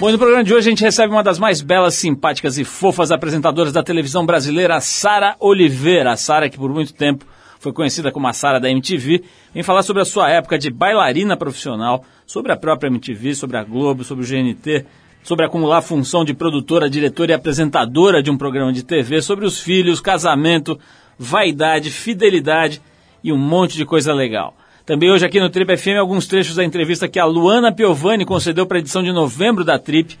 [0.00, 3.10] Bom, no programa de hoje a gente recebe uma das mais belas, simpáticas e fofas
[3.10, 6.16] apresentadoras da televisão brasileira, Sara Oliveira.
[6.16, 7.26] Sara, que por muito tempo
[7.58, 11.36] foi conhecida como a Sara da MTV, vem falar sobre a sua época de bailarina
[11.36, 14.86] profissional, sobre a própria MTV, sobre a Globo, sobre o GNT,
[15.22, 19.44] sobre acumular a função de produtora, diretora e apresentadora de um programa de TV, sobre
[19.44, 20.80] os filhos, casamento,
[21.18, 22.80] vaidade, fidelidade
[23.22, 24.56] e um monte de coisa legal.
[24.86, 28.66] Também hoje aqui no Trip FM alguns trechos da entrevista que a Luana Piovani concedeu
[28.66, 30.18] para a edição de novembro da Trip.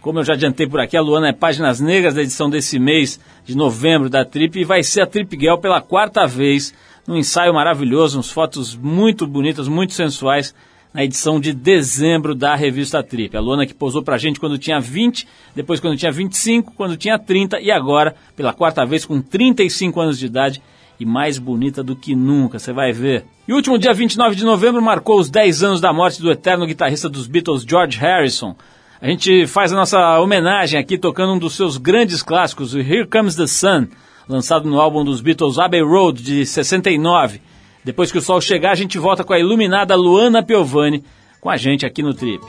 [0.00, 3.20] Como eu já adiantei por aqui, a Luana é Páginas Negras da edição desse mês
[3.44, 6.74] de novembro da Trip e vai ser a Trip Girl pela quarta vez,
[7.06, 10.54] num ensaio maravilhoso, uns fotos muito bonitas, muito sensuais,
[10.92, 13.36] na edição de dezembro da revista Trip.
[13.36, 17.18] A Luana que posou pra gente quando tinha 20, depois quando tinha 25, quando tinha
[17.18, 20.62] 30 e agora, pela quarta vez, com 35 anos de idade
[20.98, 23.24] e mais bonita do que nunca, você vai ver.
[23.46, 26.66] E o último dia 29 de novembro marcou os 10 anos da morte do eterno
[26.66, 28.56] guitarrista dos Beatles, George Harrison.
[29.00, 33.06] A gente faz a nossa homenagem aqui tocando um dos seus grandes clássicos, o Here
[33.06, 33.86] Comes the Sun,
[34.28, 37.40] lançado no álbum dos Beatles Abbey Road de 69.
[37.84, 41.04] Depois que o sol chegar, a gente volta com a iluminada Luana Piovani
[41.40, 42.44] com a gente aqui no Trip.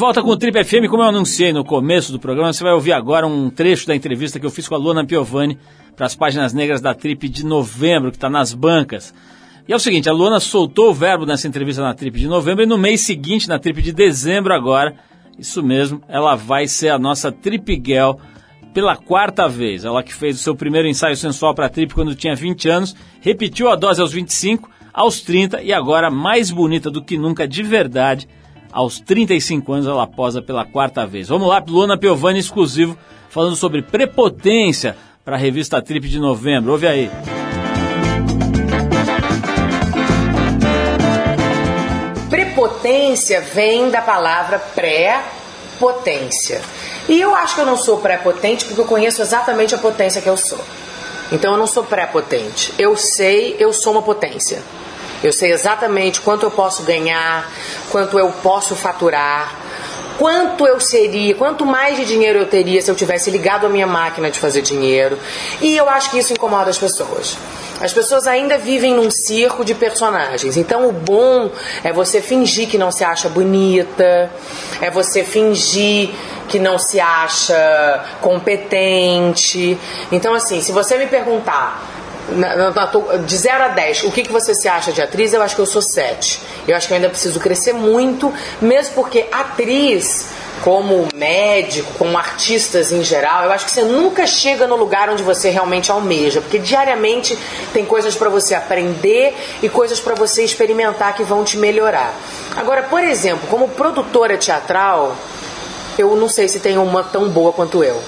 [0.00, 2.94] Volta com o Trip FM, como eu anunciei no começo do programa, você vai ouvir
[2.94, 5.58] agora um trecho da entrevista que eu fiz com a Luana Piovani
[5.94, 9.12] para as páginas negras da Trip de novembro, que está nas bancas.
[9.68, 12.62] E é o seguinte, a Luana soltou o verbo nessa entrevista na Trip de novembro
[12.62, 14.94] e no mês seguinte, na Trip de dezembro agora,
[15.38, 18.12] isso mesmo, ela vai ser a nossa Trip Girl
[18.72, 19.84] pela quarta vez.
[19.84, 22.96] Ela que fez o seu primeiro ensaio sensual para a Trip quando tinha 20 anos,
[23.20, 27.62] repetiu a dose aos 25, aos 30 e agora mais bonita do que nunca de
[27.62, 28.26] verdade.
[28.72, 31.28] Aos 35 anos ela posa pela quarta vez.
[31.28, 32.96] Vamos lá, Luana Piovani exclusivo,
[33.28, 36.72] falando sobre prepotência para a revista Trip de novembro.
[36.72, 37.10] Ouve aí.
[42.28, 46.60] Prepotência vem da palavra pré-potência.
[47.08, 50.28] E eu acho que eu não sou pré-potente porque eu conheço exatamente a potência que
[50.28, 50.60] eu sou.
[51.32, 52.72] Então eu não sou pré-potente.
[52.78, 54.62] Eu sei, eu sou uma potência.
[55.22, 57.50] Eu sei exatamente quanto eu posso ganhar,
[57.90, 59.54] quanto eu posso faturar,
[60.18, 63.86] quanto eu seria, quanto mais de dinheiro eu teria se eu tivesse ligado a minha
[63.86, 65.18] máquina de fazer dinheiro.
[65.60, 67.36] E eu acho que isso incomoda as pessoas.
[67.80, 70.58] As pessoas ainda vivem num circo de personagens.
[70.58, 71.50] Então o bom
[71.82, 74.30] é você fingir que não se acha bonita,
[74.82, 76.10] é você fingir
[76.46, 79.78] que não se acha competente.
[80.12, 81.99] Então assim, se você me perguntar
[82.32, 85.32] na- na- na de 0 a 10, o que, que você se acha de atriz?
[85.32, 86.40] Eu acho que eu sou 7.
[86.66, 90.26] Eu acho que eu ainda preciso crescer muito, mesmo porque atriz,
[90.62, 95.22] como médico, como artistas em geral, eu acho que você nunca chega no lugar onde
[95.22, 97.38] você realmente almeja, porque diariamente
[97.72, 102.12] tem coisas para você aprender e coisas para você experimentar que vão te melhorar.
[102.56, 105.16] Agora, por exemplo, como produtora teatral,
[105.98, 108.00] eu não sei se tem uma tão boa quanto eu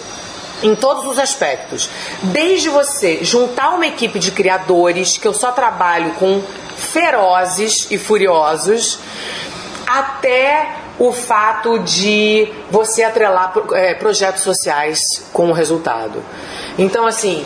[0.62, 1.88] em todos os aspectos.
[2.22, 6.42] Desde você juntar uma equipe de criadores, que eu só trabalho com
[6.76, 8.98] ferozes e furiosos,
[9.86, 16.22] até o fato de você atrelar eh, projetos sociais com o resultado.
[16.78, 17.44] Então, assim,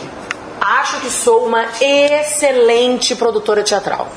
[0.59, 4.09] acho que sou uma excelente produtora teatral.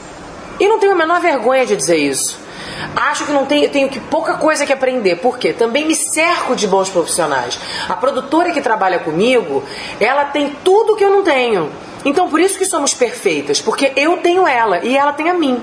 [0.59, 2.39] E não tenho a menor vergonha de dizer isso.
[2.95, 5.17] Acho que não tenho, tenho que pouca coisa que aprender.
[5.17, 5.53] Por quê?
[5.53, 7.59] Também me cerco de bons profissionais.
[7.89, 9.63] A produtora que trabalha comigo,
[9.99, 11.71] ela tem tudo que eu não tenho.
[12.05, 15.63] Então por isso que somos perfeitas, porque eu tenho ela e ela tem a mim.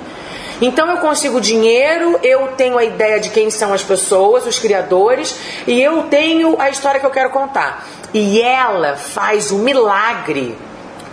[0.61, 5.35] Então eu consigo dinheiro, eu tenho a ideia de quem são as pessoas, os criadores,
[5.67, 7.85] e eu tenho a história que eu quero contar.
[8.13, 10.57] E ela faz o milagre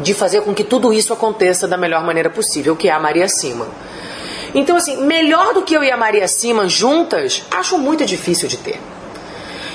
[0.01, 3.29] de fazer com que tudo isso aconteça da melhor maneira possível, que é a Maria
[3.29, 3.67] Cima.
[4.55, 8.57] Então, assim, melhor do que eu e a Maria Cima juntas, acho muito difícil de
[8.57, 8.81] ter.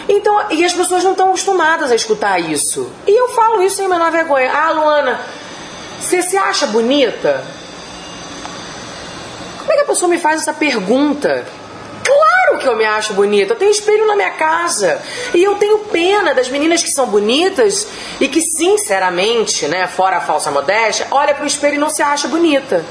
[0.08, 2.90] Então, e as pessoas não estão acostumadas a escutar isso.
[3.06, 4.52] E eu falo isso sem a menor vergonha.
[4.52, 5.20] Ah, Luana,
[6.00, 7.44] você se acha bonita?
[9.60, 11.46] Como é que a pessoa me faz essa pergunta?
[12.04, 13.54] Claro que eu me acho bonita.
[13.54, 15.00] Eu tenho espelho na minha casa.
[15.32, 17.88] E eu tenho pena das meninas que são bonitas
[18.20, 22.28] e que, sinceramente, né, fora a falsa modéstia, olha pro espelho e não se acha
[22.28, 22.84] bonita.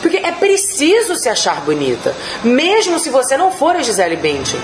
[0.00, 2.14] Porque é preciso se achar bonita,
[2.44, 4.60] mesmo se você não for a Gisele Bündchen.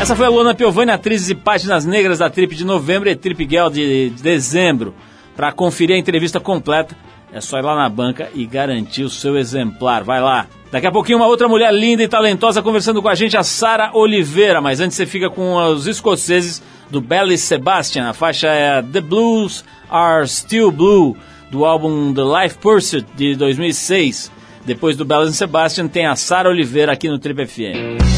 [0.00, 3.46] Essa foi a Luana Piovani, atriz e páginas negras da Trip de novembro e Trip
[3.48, 4.94] Girl de dezembro.
[5.36, 6.96] Para conferir a entrevista completa,
[7.32, 10.02] é só ir lá na banca e garantir o seu exemplar.
[10.02, 10.46] Vai lá.
[10.72, 13.90] Daqui a pouquinho, uma outra mulher linda e talentosa conversando com a gente, a Sara
[13.92, 14.60] Oliveira.
[14.60, 18.08] Mas antes você fica com os escoceses do Belly Sebastian.
[18.08, 21.16] A faixa é The Blues Are Still Blue,
[21.50, 24.30] do álbum The Life Pursuit de 2006.
[24.64, 28.10] Depois do Belly Sebastian, tem a Sara Oliveira aqui no Trip FM.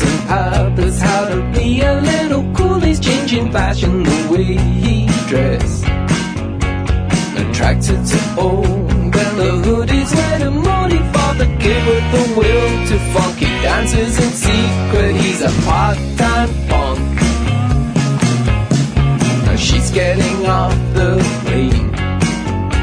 [0.00, 1.17] And papas how
[3.52, 5.82] Fashion the way he dress.
[7.40, 13.46] Attracted to old, the hoodies and moody for the kid with the will to funky
[13.62, 15.16] dances in secret.
[15.16, 17.14] He's a part-time punk.
[19.46, 21.88] Now she's getting off the plane.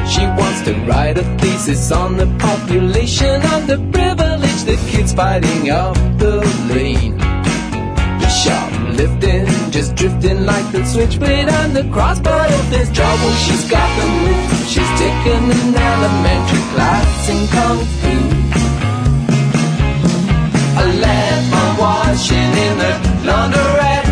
[0.06, 5.70] She wants to write a thesis on the population of the privilege the kids fighting
[5.70, 6.40] up the
[6.74, 7.18] lane.
[7.18, 8.28] The
[8.96, 12.18] shoplifting, just drifting like the switchblade and the cross.
[12.20, 14.68] But if there's trouble, she's got the move.
[14.68, 18.14] She's taken an elementary class in kung fu.
[20.78, 22.92] I left my washing in the
[23.28, 24.08] laundrette.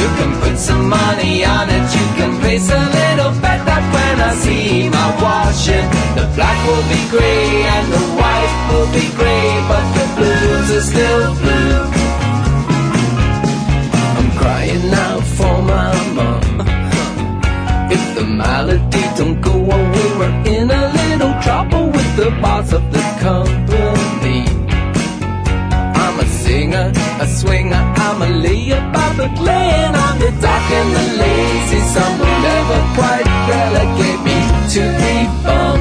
[0.00, 4.20] You can put some money on it, you can place a little bet that when
[4.20, 9.48] I see my washing, the black will be grey and the white will be grey,
[9.68, 11.95] but the blues are still blue.
[22.40, 24.44] boss of the company.
[26.02, 29.94] I'm a singer, a swinger, I'm a layabout the glen.
[29.94, 34.38] I'm the dark and the lazy, some will never quite relegate me
[34.74, 35.14] to be
[35.44, 35.78] bum.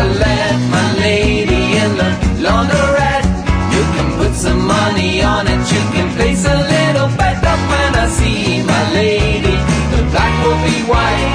[0.00, 2.10] I left my lady in the
[2.44, 3.28] laundrette.
[3.74, 7.94] You can put some money on it, you can place a little bet up when
[8.04, 9.56] I see my lady.
[9.92, 11.31] The black will be white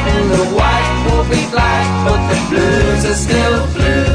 [2.50, 4.07] blues are still blues.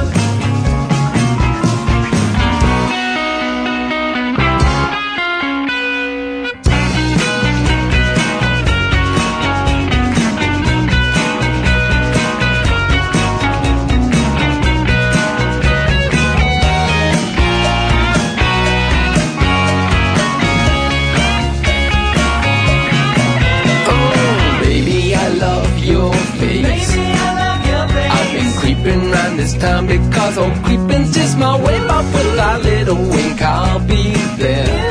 [29.63, 31.79] Time because old creeping's just my way.
[31.87, 34.91] But with a little wink, I'll be there.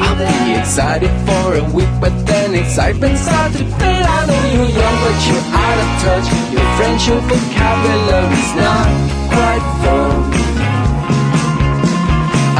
[0.00, 4.06] I'll be excited for a week, but then excitement starts to fade.
[4.16, 6.26] I know you're young, but you're out of touch.
[6.54, 6.66] Your
[7.06, 8.88] your vocabulary's not
[9.32, 10.16] quite full.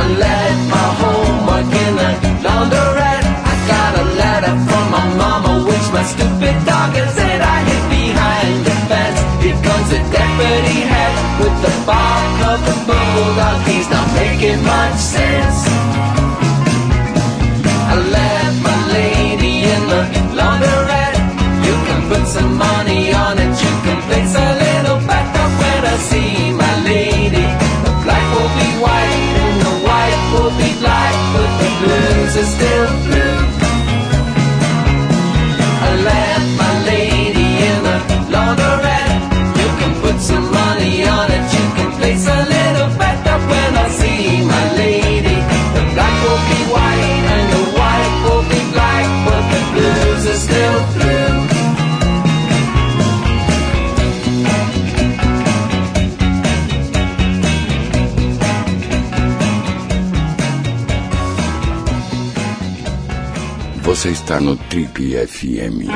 [0.01, 2.11] I left my homework in the
[2.45, 3.27] laundrette.
[3.51, 7.83] I got a letter from my mama, which my stupid dog had said I hit
[7.89, 8.06] behind
[11.39, 13.59] with the bark of the bulldog.
[13.69, 15.59] He's not making much sense.
[17.93, 20.03] I left my lady in the
[20.39, 21.21] laundrette.
[21.67, 23.53] You can put some money on it.
[23.65, 27.47] You can place a little bet up when I see my lady.
[27.85, 32.51] The black will be white and the white will be black, but the blues are
[32.57, 33.16] still blue.
[63.97, 65.89] Você está no Trip FM.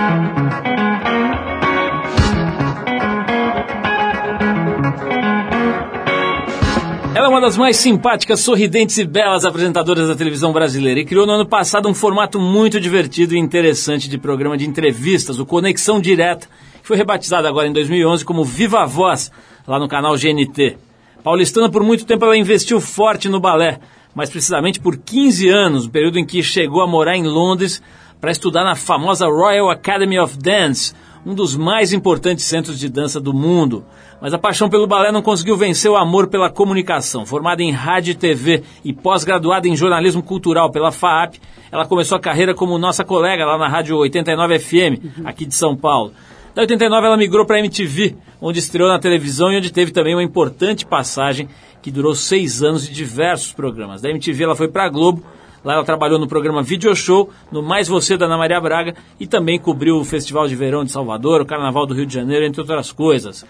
[7.14, 11.26] Ela é uma das mais simpáticas, sorridentes e belas apresentadoras da televisão brasileira e criou
[11.26, 16.00] no ano passado um formato muito divertido e interessante de programa de entrevistas, o Conexão
[16.00, 16.48] Direta,
[16.80, 19.30] que foi rebatizado agora em 2011 como Viva a Voz,
[19.68, 20.78] lá no canal GNT.
[21.22, 23.78] Paulistana, por muito tempo, ela investiu forte no balé,
[24.14, 27.82] mais precisamente por 15 anos, o período em que chegou a morar em Londres
[28.20, 33.20] para estudar na famosa Royal Academy of Dance, um dos mais importantes centros de dança
[33.20, 33.84] do mundo.
[34.20, 37.24] Mas a paixão pelo balé não conseguiu vencer o amor pela comunicação.
[37.24, 41.36] Formada em rádio e TV e pós-graduada em jornalismo cultural pela FAAP,
[41.72, 45.74] ela começou a carreira como nossa colega lá na Rádio 89 FM, aqui de São
[45.74, 46.12] Paulo.
[46.54, 50.14] Da 89 ela migrou para a MTV, onde estreou na televisão e onde teve também
[50.14, 51.48] uma importante passagem
[51.82, 54.00] que durou seis anos de diversos programas.
[54.00, 55.22] Da MTV ela foi para a Globo,
[55.62, 59.26] Lá ela trabalhou no programa Video Show, no Mais Você da Ana Maria Braga e
[59.26, 62.62] também cobriu o Festival de Verão de Salvador, o Carnaval do Rio de Janeiro, entre
[62.62, 63.44] outras coisas.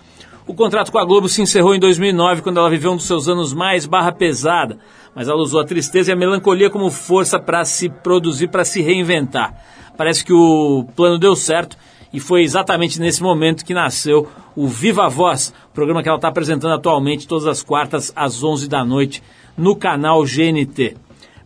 [0.44, 3.28] O contrato com a Globo se encerrou em 2009, quando ela viveu um dos seus
[3.28, 4.78] anos mais barra pesada,
[5.14, 8.82] mas ela usou a tristeza e a melancolia como força para se produzir, para se
[8.82, 9.54] reinventar.
[9.96, 11.76] Parece que o plano deu certo
[12.12, 16.74] e foi exatamente nesse momento que nasceu o Viva Voz, programa que ela está apresentando
[16.74, 19.22] atualmente todas as quartas às 11 da noite
[19.56, 20.96] no canal GNT.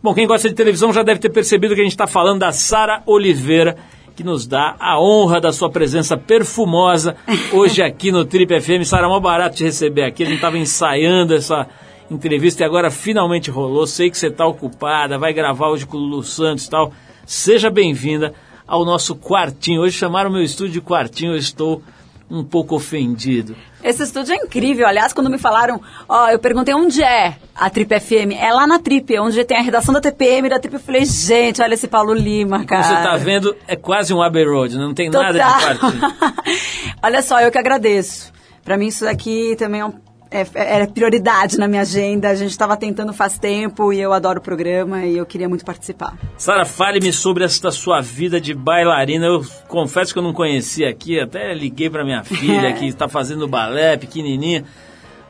[0.01, 2.51] Bom, quem gosta de televisão já deve ter percebido que a gente está falando da
[2.51, 3.75] Sara Oliveira,
[4.15, 7.15] que nos dá a honra da sua presença perfumosa
[7.51, 8.85] hoje aqui no Trip FM.
[8.85, 10.23] Sara, mó barato te receber aqui.
[10.23, 11.67] A gente estava ensaiando essa
[12.09, 13.85] entrevista e agora finalmente rolou.
[13.85, 16.93] Sei que você está ocupada, vai gravar hoje com o Lulu Santos e tal.
[17.25, 18.33] Seja bem-vinda
[18.67, 19.81] ao nosso quartinho.
[19.81, 21.81] Hoje chamaram o meu estúdio de quartinho, eu estou
[22.29, 23.55] um pouco ofendido.
[23.83, 24.87] Esse estúdio é incrível.
[24.87, 25.79] Aliás, quando me falaram,
[26.09, 28.33] ó, eu perguntei onde é a Trip FM.
[28.39, 30.73] É lá na Trip, onde tem a redação da TPM da Trip.
[30.73, 32.81] Eu falei, gente, olha esse Paulo Lima, cara.
[32.81, 35.61] Como você está vendo, é quase um Abbey Road, não tem nada de Total.
[35.61, 36.01] quartinho.
[37.03, 38.33] olha só, eu que agradeço.
[38.63, 39.93] Pra mim, isso daqui também é, um,
[40.31, 42.29] é, é prioridade na minha agenda.
[42.29, 45.65] A gente estava tentando faz tempo e eu adoro o programa e eu queria muito
[45.65, 46.17] participar.
[46.37, 49.25] Sara, fale-me sobre esta sua vida de bailarina.
[49.25, 53.47] Eu confesso que eu não conhecia aqui, até liguei para minha filha que está fazendo
[53.47, 54.65] balé, pequenininha,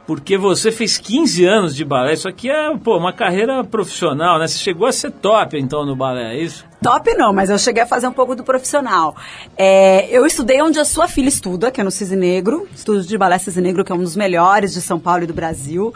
[0.07, 2.13] porque você fez 15 anos de balé.
[2.13, 4.47] Isso aqui é pô, uma carreira profissional, né?
[4.47, 6.65] Você chegou a ser top, então, no balé, é isso?
[6.85, 9.15] Top não, mas eu cheguei a fazer um pouco do profissional.
[9.57, 13.17] É, eu estudei onde a sua filha estuda, que é no Cisne Negro, Estúdio de
[13.17, 15.91] Balé Cisne Negro, que é um dos melhores de São Paulo e do Brasil.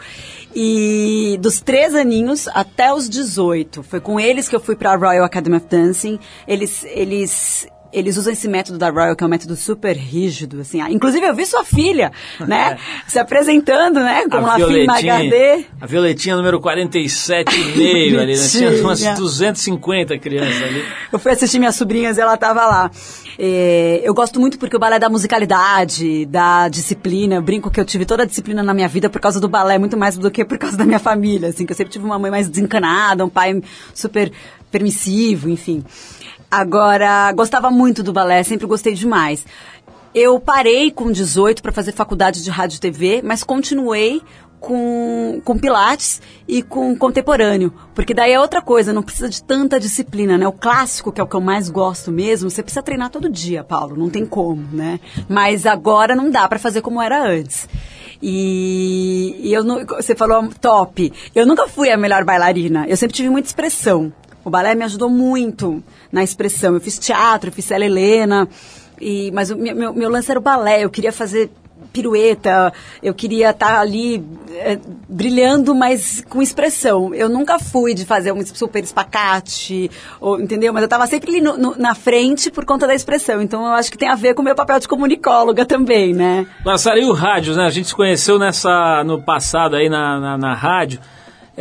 [0.52, 3.84] E dos três aninhos até os 18.
[3.84, 6.18] Foi com eles que eu fui para a Royal Academy of Dancing.
[6.44, 10.80] Eles, eles, eles usam esse método da Royal, que é um método super rígido, assim.
[10.80, 12.76] Ah, Inclusive, eu vi sua filha, né?
[13.06, 14.24] se apresentando, né?
[14.30, 15.64] Com uma filha na HD.
[15.80, 18.48] a Violetinha número 47,5 ali, né?
[18.48, 19.14] Tinha umas Bonitinha.
[19.14, 20.84] 250 crianças ali.
[21.12, 22.90] Eu fui assistir minhas sobrinhas e ela tava lá.
[23.38, 27.36] É, eu gosto muito porque o balé dá musicalidade, dá disciplina.
[27.36, 29.78] Eu brinco que eu tive toda a disciplina na minha vida por causa do balé,
[29.78, 31.48] muito mais do que por causa da minha família.
[31.48, 33.62] Assim, que eu sempre tive uma mãe mais desencanada, um pai
[33.94, 34.30] super
[34.70, 35.82] permissivo, enfim.
[36.50, 39.46] Agora, gostava muito do balé, sempre gostei demais.
[40.12, 44.20] Eu parei com 18 para fazer faculdade de rádio e TV, mas continuei
[44.58, 47.72] com, com Pilates e com contemporâneo.
[47.94, 50.48] Porque daí é outra coisa, não precisa de tanta disciplina, né?
[50.48, 53.62] O clássico, que é o que eu mais gosto mesmo, você precisa treinar todo dia,
[53.62, 55.00] Paulo, não tem como, né?
[55.28, 57.68] Mas agora não dá para fazer como era antes.
[58.22, 61.12] E, e eu não, você falou top.
[61.34, 62.86] Eu nunca fui a melhor bailarina.
[62.86, 64.12] Eu sempre tive muita expressão.
[64.44, 66.74] O balé me ajudou muito na expressão.
[66.74, 68.48] Eu fiz teatro, eu fiz Célia Helena.
[69.00, 70.84] E, mas o meu, meu, lance era o balé.
[70.84, 71.50] Eu queria fazer
[71.92, 74.78] pirueta, eu queria estar ali é,
[75.08, 77.12] brilhando, mas com expressão.
[77.14, 80.72] Eu nunca fui de fazer um super espacate, ou, entendeu?
[80.72, 83.42] Mas eu estava sempre ali no- no- na frente por conta da expressão.
[83.42, 86.46] Então eu acho que tem a ver com o meu papel de comunicóloga também, né?
[86.60, 87.64] Agora, Sara, e o rádio, né?
[87.66, 91.00] A gente se conheceu nessa, no passado aí na, na, na rádio.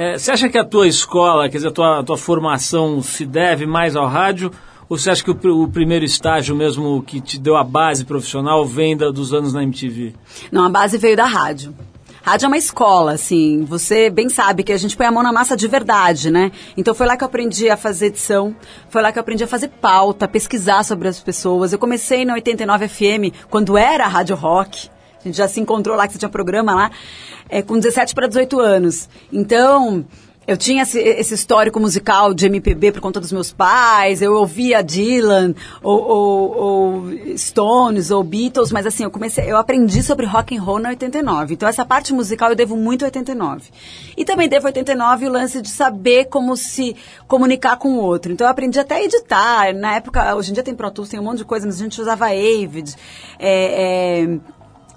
[0.02, 3.26] É, você acha que a tua escola, quer dizer, a tua, a tua formação se
[3.26, 4.50] deve mais ao rádio?
[4.88, 8.66] Ou você acha que o, o primeiro estágio mesmo que te deu a base profissional
[8.66, 10.14] vem da, dos anos na MTV?
[10.54, 11.76] Não, a base veio da rádio.
[12.22, 13.66] Rádio é uma escola, assim.
[13.66, 16.50] Você bem sabe que a gente põe a mão na massa de verdade, né?
[16.78, 18.56] Então foi lá que eu aprendi a fazer edição,
[18.90, 21.74] foi lá que eu aprendi a fazer pauta, pesquisar sobre as pessoas.
[21.74, 24.90] Eu comecei na 89 FM, quando era a Rádio Rock.
[25.20, 26.92] A gente já se encontrou lá, que você tinha programa lá,
[27.50, 29.10] é, com 17 para 18 anos.
[29.32, 30.06] Então,
[30.48, 34.82] eu tinha esse, esse histórico musical de MPB por conta dos meus pais, eu ouvia
[34.82, 40.58] Dylan, ou, ou- ou Stones, ou Beatles, mas assim, eu comecei, eu aprendi sobre rock
[40.58, 41.54] and roll na 89.
[41.54, 43.70] Então essa parte musical eu devo muito a 89.
[44.18, 46.96] E também devo a 89 o lance de saber como se
[47.28, 48.32] comunicar com o outro.
[48.32, 49.72] Então eu aprendi até a editar.
[49.76, 51.84] Na época, hoje em dia tem Pro Tools, tem um monte de coisa, mas a
[51.84, 52.96] gente usava Avid,
[53.38, 54.40] é, é,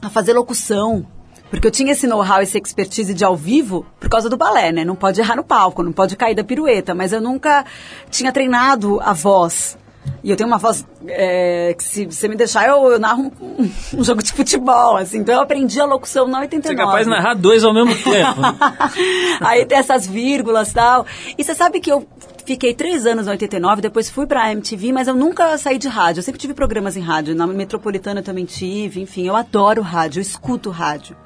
[0.02, 1.06] a fazer locução.
[1.48, 4.84] Porque eu tinha esse know-how, essa expertise de ao vivo por causa do balé, né?
[4.84, 6.94] Não pode errar no palco, não pode cair da pirueta.
[6.94, 7.64] Mas eu nunca
[8.10, 9.76] tinha treinado a voz.
[10.24, 13.70] E eu tenho uma voz é, que se você me deixar, eu, eu narro um,
[14.00, 15.18] um jogo de futebol, assim.
[15.18, 16.74] Então eu aprendi a locução na 89.
[16.74, 18.40] Você é capaz de narrar dois ao mesmo tempo.
[18.40, 18.56] né?
[19.40, 21.06] Aí tem essas vírgulas e tal.
[21.36, 22.06] E você sabe que eu
[22.44, 26.20] fiquei três anos na 89, depois fui pra MTV, mas eu nunca saí de rádio.
[26.20, 27.34] Eu sempre tive programas em rádio.
[27.34, 29.00] Na Metropolitana eu também tive.
[29.00, 31.16] Enfim, eu adoro rádio, eu escuto rádio.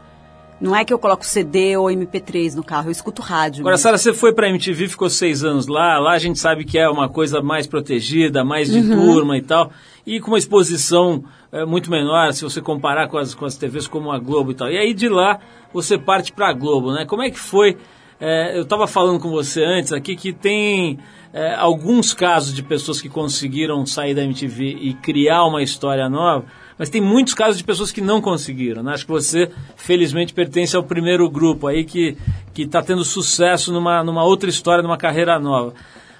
[0.58, 3.60] Não é que eu coloco CD ou MP3 no carro, eu escuto rádio.
[3.60, 3.82] Agora, mesmo.
[3.82, 5.98] Sara, você foi pra MTV, ficou seis anos lá.
[5.98, 9.70] Lá a gente sabe que é uma coisa mais protegida, mais de turma e tal.
[10.06, 13.86] E com uma exposição é, muito menor, se você comparar com as, com as TVs
[13.86, 14.70] como a Globo e tal.
[14.70, 15.40] E aí de lá
[15.74, 17.04] você parte pra Globo, né?
[17.04, 17.76] Como é que foi?
[18.20, 20.98] É, eu estava falando com você antes aqui que tem
[21.32, 26.46] é, alguns casos de pessoas que conseguiram sair da MTV e criar uma história nova,
[26.78, 28.82] mas tem muitos casos de pessoas que não conseguiram.
[28.82, 28.94] Né?
[28.94, 32.16] Acho que você, felizmente, pertence ao primeiro grupo aí que
[32.56, 35.74] está tendo sucesso numa, numa outra história, numa carreira nova.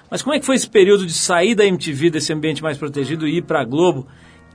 [0.09, 3.27] Mas como é que foi esse período de sair da MTV, desse ambiente mais protegido,
[3.27, 4.07] e ir para a Globo?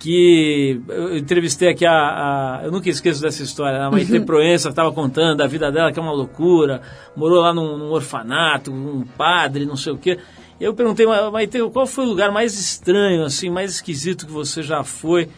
[0.03, 3.79] Que eu entrevistei aqui a, a- Eu nunca esqueço dessa história.
[3.79, 3.85] né?
[3.87, 6.83] A Maite Proença estava contando da vida dela, que é uma loucura.
[7.15, 10.19] Morou lá num, num orfanato, um padre, não sei o quê.
[10.61, 14.33] E eu perguntei, "Ma- Maite, qual foi o lugar mais estranho, assim, mais esquisito que
[14.33, 15.29] você já foi?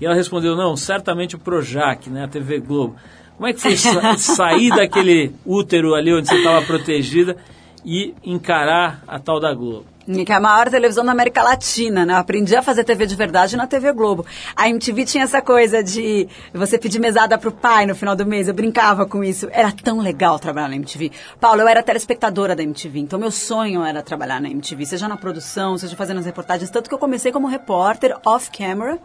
[0.00, 2.96] E ela respondeu, não, certamente o Projac, né, a TV Globo.
[3.36, 7.36] Como é que foi sa- sair daquele útero ali onde você estava protegida
[7.84, 9.84] e encarar a tal da Globo?
[10.06, 12.12] Que é a maior televisão da América Latina, né?
[12.12, 14.26] Eu aprendi a fazer TV de verdade na TV Globo.
[14.54, 18.46] A MTV tinha essa coisa de você pedir mesada pro pai no final do mês.
[18.46, 19.48] Eu brincava com isso.
[19.50, 21.10] Era tão legal trabalhar na MTV.
[21.40, 25.16] Paulo, eu era telespectadora da MTV, então meu sonho era trabalhar na MTV, seja na
[25.16, 26.70] produção, seja fazendo as reportagens.
[26.70, 28.98] Tanto que eu comecei como repórter off-camera,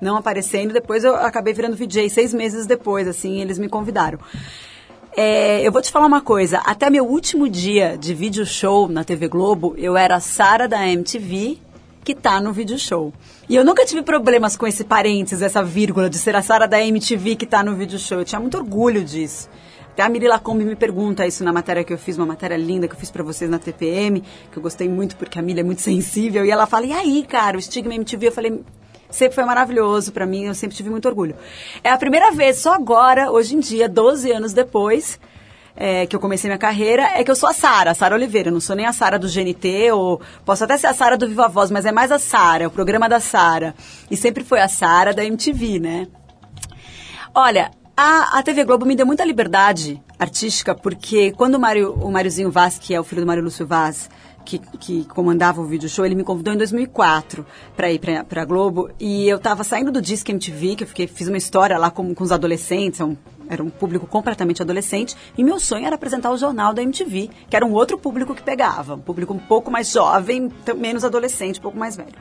[0.00, 0.72] não aparecendo.
[0.72, 4.18] Depois eu acabei virando VJ seis meses depois, assim, eles me convidaram.
[5.20, 6.58] É, eu vou te falar uma coisa.
[6.58, 10.86] Até meu último dia de vídeo show na TV Globo, eu era a Sara da
[10.86, 11.58] MTV
[12.04, 13.12] que tá no vídeo show.
[13.48, 16.80] E eu nunca tive problemas com esse parênteses, essa vírgula de ser a Sara da
[16.80, 18.18] MTV que tá no vídeo show.
[18.20, 19.50] Eu tinha muito orgulho disso.
[19.90, 22.86] Até a Miri Lacombe me pergunta isso na matéria que eu fiz, uma matéria linda
[22.86, 25.64] que eu fiz pra vocês na TPM, que eu gostei muito porque a Miri é
[25.64, 26.46] muito sensível.
[26.46, 28.28] E ela fala, e aí, cara, o estigma MTV?
[28.28, 28.62] Eu falei,
[29.10, 31.36] sempre foi maravilhoso pra mim, eu sempre tive muito orgulho.
[31.82, 35.18] É a primeira vez, só agora, hoje em dia, 12 anos depois,
[35.80, 38.48] é, que eu comecei minha carreira, é que eu sou a Sara, a Sara Oliveira.
[38.48, 41.28] Eu não sou nem a Sara do GNT, ou posso até ser a Sara do
[41.28, 43.74] Viva Voz, mas é mais a Sara, o programa da Sara.
[44.10, 46.08] E sempre foi a Sara da MTV, né?
[47.32, 52.10] Olha, a, a TV Globo me deu muita liberdade artística, porque quando o, Mário, o
[52.10, 54.10] Máriozinho Vaz, que é o filho do Mário Lúcio Vaz,
[54.48, 57.44] que, que comandava o vídeo show, ele me convidou em 2004
[57.76, 58.88] para ir pra Globo.
[58.98, 62.14] E eu tava saindo do Disque MTV, que eu fiquei, fiz uma história lá com,
[62.14, 63.16] com os adolescentes, é um-
[63.50, 65.14] era um público completamente adolescente.
[65.36, 68.42] E meu sonho era apresentar o jornal da MTV, que era um outro público que
[68.42, 68.94] pegava.
[68.94, 72.12] Um público um pouco mais jovem, menos adolescente, um pouco mais velho.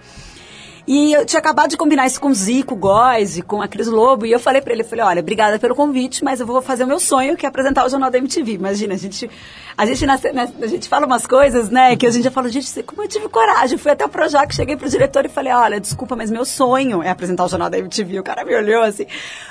[0.88, 3.88] E eu tinha acabado de combinar isso com o Zico Góes e com a Cris
[3.88, 4.26] Lobo.
[4.26, 6.88] E eu falei pra ele, falei, olha, obrigada pelo convite, mas eu vou fazer o
[6.88, 8.54] meu sonho, que é apresentar o Jornal da MTV.
[8.54, 9.30] Imagina, a gente,
[9.78, 12.47] a gente, nasce- né, a gente fala umas coisas, né, que a gente já fala,
[12.47, 13.73] gente, como eu tive coragem.
[13.76, 17.04] Eu fui até o Projac, cheguei pro diretor e falei, olha, desculpa, mas meu sonho
[17.04, 18.19] é apresentar o Jornal da MTV.
[18.19, 19.06] O cara me olhou assim.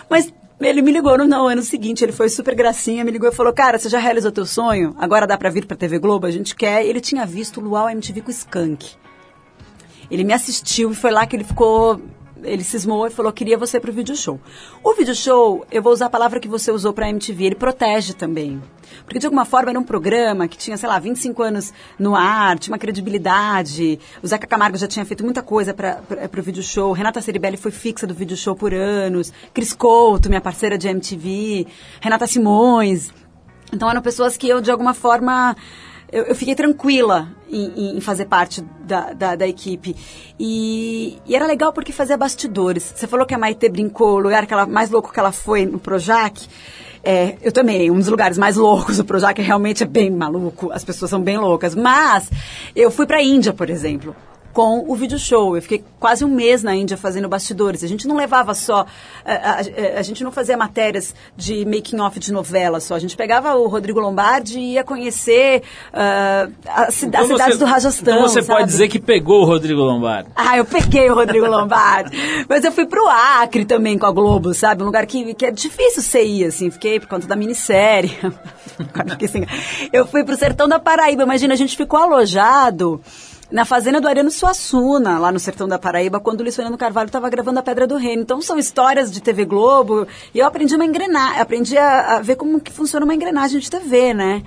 [0.09, 3.33] Mas Ele me ligou no, no ano seguinte, ele foi super gracinha, me ligou e
[3.33, 4.97] falou, cara, você já realizou teu sonho?
[4.99, 6.27] Agora dá pra vir pra TV Globo?
[6.27, 6.83] A gente quer.
[6.87, 8.87] Ele tinha visto o Luau MTV com Skank.
[10.11, 12.01] Ele me assistiu e foi lá que ele ficou.
[12.43, 14.41] Ele cismou e falou: queria você pro vídeo show.
[14.85, 18.13] O vídeo show, eu vou usar a palavra que você usou pra MTV, ele protege
[18.13, 18.63] também.
[19.05, 22.59] Porque de alguma forma era um programa que tinha, sei lá, 25 anos no ar,
[22.59, 23.99] tinha uma credibilidade.
[24.23, 26.03] O Zeca Camargo já tinha feito muita coisa para
[26.39, 26.93] o vídeo show.
[26.93, 29.33] Renata Ceribelli foi fixa do vídeo show por anos.
[29.53, 31.67] Cris Couto, minha parceira de MTV.
[32.01, 33.11] Renata Simões.
[33.73, 35.57] Então eram pessoas que eu, de alguma forma,
[36.11, 39.95] eu, eu fiquei tranquila em, em- fazer parte da, da, da equipe.
[40.39, 42.93] E, e era legal porque fazia bastidores.
[42.95, 45.67] Você falou que a Maite brincou, o lugar que ela, mais louco que ela foi
[45.67, 46.47] no Projac.
[47.03, 50.85] É, eu também, um dos lugares mais loucos do Projac realmente é bem maluco, as
[50.85, 51.75] pessoas são bem loucas.
[51.75, 52.31] Mas
[52.75, 54.15] eu fui pra Índia, por exemplo
[54.57, 55.55] com o vídeo show.
[55.55, 57.85] Eu fiquei quase um mês na Índia fazendo bastidores.
[57.85, 58.87] A gente não levava só.
[59.23, 62.95] A, a- a gente não fazia matérias de making off de novela só.
[62.95, 67.59] A gente pegava o Rodrigo Lombardi e ia conhecer ah, a cida- as Então cidades
[67.59, 68.17] do Rajastão.
[68.17, 68.61] Então você sabe?
[68.61, 70.31] pode dizer que pegou o Rodrigo Lombardi.
[70.35, 72.17] Ah, eu peguei o Rodrigo Lombardi.
[72.49, 74.83] Mas eu fui pro Acre também com a Globo, sabe?
[74.83, 76.71] Um lugar que, que é difícil você ir, assim.
[76.71, 78.17] Fiquei por conta da minissérie.
[79.93, 81.23] Eu fui pro sertão da Paraíba.
[81.25, 83.03] Imagina, a gente ficou alojado
[83.51, 87.07] na fazenda do Ariano Suassuna, lá no sertão da Paraíba, quando o Luiz Fernando Carvalho
[87.07, 88.23] estava gravando a Pedra do Reino.
[88.23, 90.07] Então são histórias de TV Globo.
[90.35, 93.71] E eu aprendi uma engrenagem, aprendi a, a ver como que funciona uma engrenagem de
[93.71, 94.43] TV, né?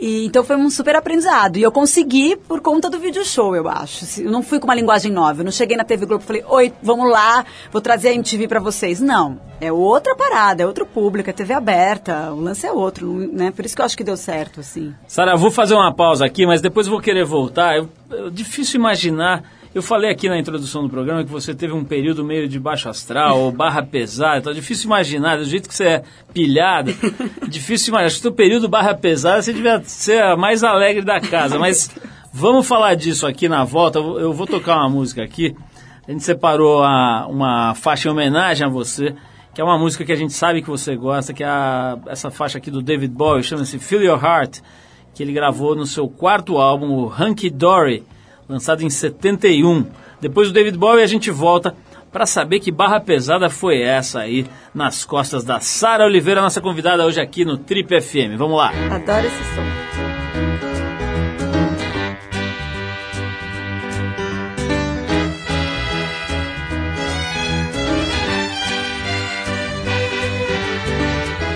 [0.00, 1.56] E, então foi um super aprendizado.
[1.56, 4.20] E eu consegui por conta do vídeo show, eu acho.
[4.22, 5.40] Eu não fui com uma linguagem nova.
[5.40, 8.46] Eu não cheguei na TV Globo e falei, oi, vamos lá, vou trazer a MTV
[8.48, 9.00] pra vocês.
[9.00, 9.40] Não.
[9.60, 12.30] É outra parada, é outro público, é TV aberta.
[12.32, 13.50] O lance é outro, né?
[13.50, 14.94] Por isso que eu acho que deu certo, assim.
[15.08, 17.76] Sara, vou fazer uma pausa aqui, mas depois vou querer voltar.
[17.76, 19.42] Eu- difícil imaginar.
[19.74, 22.88] Eu falei aqui na introdução do programa que você teve um período meio de baixo
[22.88, 24.50] astral, ou barra pesada.
[24.50, 26.02] É difícil imaginar, do jeito que você é
[26.32, 26.92] pilhada.
[27.46, 28.06] difícil imaginar.
[28.06, 31.58] Acho que o teu período barra pesada você devia ser a mais alegre da casa.
[31.58, 31.90] Mas
[32.32, 33.98] vamos falar disso aqui na volta.
[33.98, 35.54] Eu vou- Eu vou tocar uma música aqui.
[36.08, 39.14] A gente separou a- uma faixa em homenagem a você,
[39.54, 42.30] que é uma música que a gente sabe que você gosta, que é a- essa
[42.30, 44.60] faixa aqui do David Bowie, chama-se Feel Your Heart,
[45.14, 48.02] que ele gravou no seu quarto álbum, o Hunky Dory,
[48.48, 49.86] lançado em 71.
[50.20, 51.74] Depois do David Bowie a gente volta
[52.10, 57.04] para saber que barra pesada foi essa aí nas costas da Sara Oliveira, nossa convidada
[57.04, 58.36] hoje aqui no Trip FM.
[58.36, 58.72] Vamos lá.
[58.90, 59.88] Adoro esse som.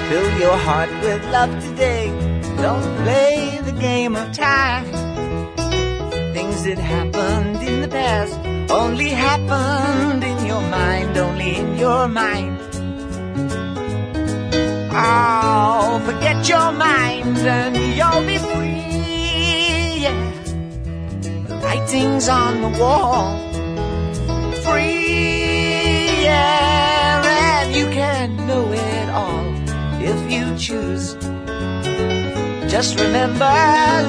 [0.08, 2.08] Fill your heart with love today.
[2.60, 5.01] Don't play the game of time.
[6.52, 8.38] Things that happened in the past
[8.70, 12.58] only happened in your mind, only in your mind.
[14.92, 20.04] Oh, forget your mind and you'll be free.
[21.48, 23.32] The writing's on the wall.
[24.62, 29.46] Free, yeah, and you can know it all
[30.02, 31.14] if you choose.
[32.70, 33.54] Just remember,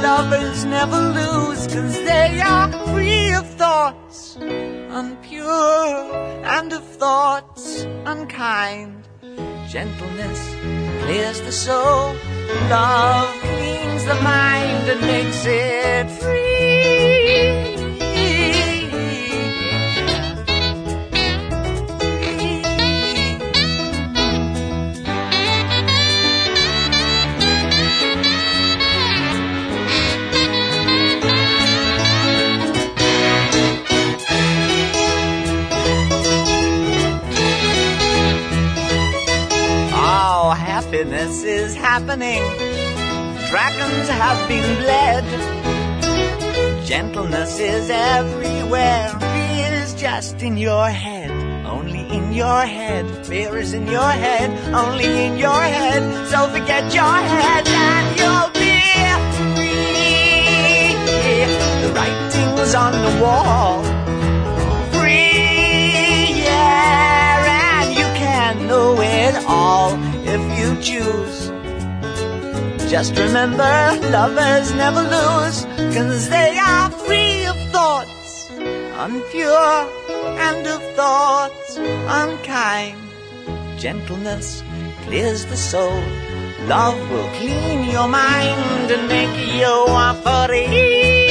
[0.04, 4.38] lovers never lose, cause they are free of thoughts
[5.00, 9.08] unpure and of thoughts unkind.
[9.70, 10.42] Gentleness
[11.04, 12.16] clears the soul,
[12.70, 17.53] love cleans the mind and makes it free.
[41.34, 42.44] Happiness is happening.
[43.50, 45.24] Dragons have been bled.
[46.86, 49.10] Gentleness is everywhere.
[49.20, 51.32] Fear is just in your head.
[51.66, 53.26] Only in your head.
[53.26, 54.50] Fear is in your head.
[54.74, 56.04] Only in your head.
[56.30, 58.80] So forget your head and you'll be
[59.36, 60.96] free.
[61.82, 63.93] The writing's on the wall.
[72.94, 73.74] Just remember,
[74.12, 78.52] lovers never lose, cause they are free of thoughts
[79.04, 79.90] unpure
[80.38, 83.02] and of thoughts unkind.
[83.80, 84.64] Gentleness
[85.06, 86.04] clears the soul.
[86.68, 90.14] Love will clean your mind and make you a
[90.48, 91.23] free.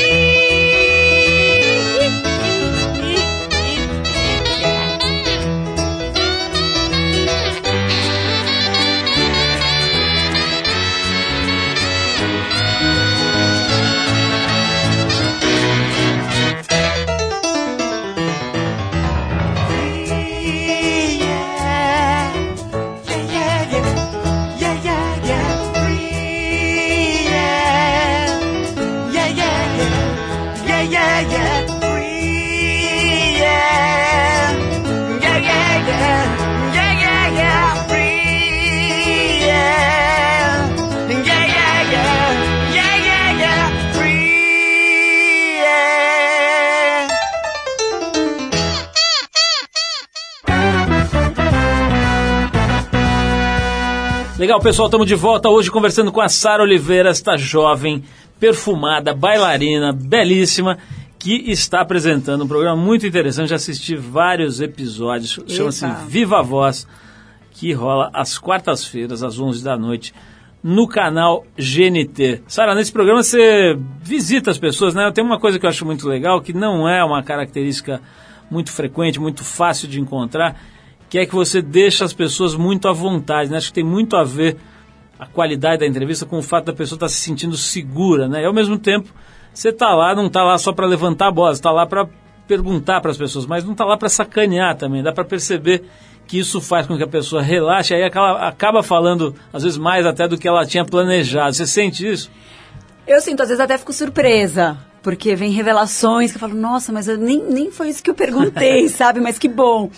[54.53, 58.05] Legal, pessoal, estamos de volta hoje conversando com a Sara Oliveira, esta jovem,
[58.39, 60.77] perfumada, bailarina, belíssima,
[61.19, 63.49] que está apresentando um programa muito interessante.
[63.49, 65.87] Já assisti vários episódios, chama-se.
[66.07, 66.87] Viva a Voz,
[67.53, 70.13] que rola às quartas-feiras, às 11 da noite,
[70.63, 72.43] no canal GNT.
[72.47, 75.11] Sara, nesse programa você visita as pessoas, né?
[75.13, 78.03] Tem uma coisa que eu acho muito legal, que não é uma característica
[78.51, 80.61] muito frequente, muito fácil de encontrar,
[81.13, 83.59] que é que você deixa as pessoas muito à vontade, né?
[83.59, 84.57] Acho que tem muito a ver
[85.19, 88.41] a qualidade da entrevista com o fato da pessoa estar se sentindo segura, né?
[88.41, 89.13] E ao mesmo tempo,
[89.53, 92.09] você está lá, não está lá só para levantar a bola, está lá para
[92.49, 95.03] perguntar para as pessoas, mas não está lá para sacanear também.
[95.03, 95.85] Dá para perceber
[96.27, 100.07] que isso faz com que a pessoa relaxe, aí acaba, acaba falando, às vezes, mais
[100.07, 101.53] até do que ela tinha planejado.
[101.53, 102.31] Você sente isso?
[103.07, 107.07] Eu sinto, às vezes até fico surpresa, porque vem revelações que eu falo, nossa, mas
[107.07, 109.21] eu nem, nem foi isso que eu perguntei, sabe?
[109.21, 109.91] Mas que bom.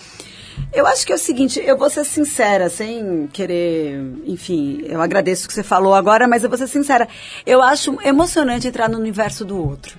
[0.73, 5.45] Eu acho que é o seguinte, eu vou ser sincera, sem querer, enfim, eu agradeço
[5.45, 7.07] o que você falou agora, mas eu vou ser sincera.
[7.45, 9.97] Eu acho emocionante entrar no universo do outro.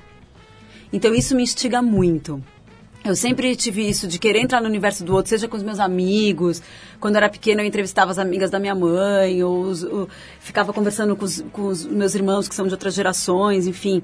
[0.92, 2.42] Então isso me instiga muito.
[3.05, 5.79] Eu sempre tive isso de querer entrar no universo do outro, seja com os meus
[5.79, 6.61] amigos.
[6.99, 10.09] Quando eu era pequena, eu entrevistava as amigas da minha mãe, ou, os- ou
[10.40, 14.03] ficava conversando com os, com os meus irmãos que são de outras gerações, enfim.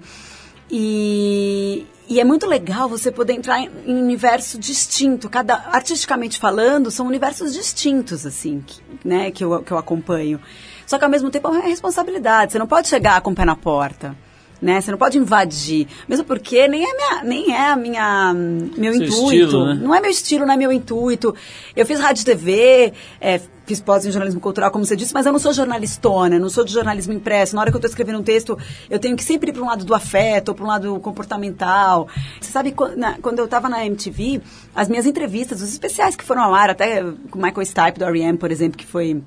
[0.70, 5.30] E, e é muito legal você poder entrar em, em um universo distinto.
[5.30, 10.38] Cada, artisticamente falando, são universos distintos, assim, que, né, que eu, que eu acompanho.
[10.86, 12.52] Só que ao mesmo tempo é uma responsabilidade.
[12.52, 14.14] Você não pode chegar com o pé na porta
[14.62, 14.80] né?
[14.80, 19.02] Você não pode invadir, mesmo porque nem é minha, nem é a minha meu Seu
[19.02, 19.80] intuito, estilo, né?
[19.82, 21.34] não é meu estilo, não é meu intuito.
[21.74, 23.40] Eu fiz rádio e TV, é,
[23.72, 26.62] fiz pós em jornalismo cultural, como você disse, mas eu não sou jornalistona, não sou
[26.62, 27.54] de jornalismo impresso.
[27.54, 28.58] Na hora que eu estou escrevendo um texto,
[28.90, 32.06] eu tenho que sempre ir para um lado do afeto, para um lado comportamental.
[32.40, 34.42] Você sabe, quando, eu estava na MTV,
[34.74, 38.36] as minhas entrevistas, os especiais que foram ao ar, até com Michael Stipe do R.E.M.,
[38.36, 39.22] por exemplo, que foi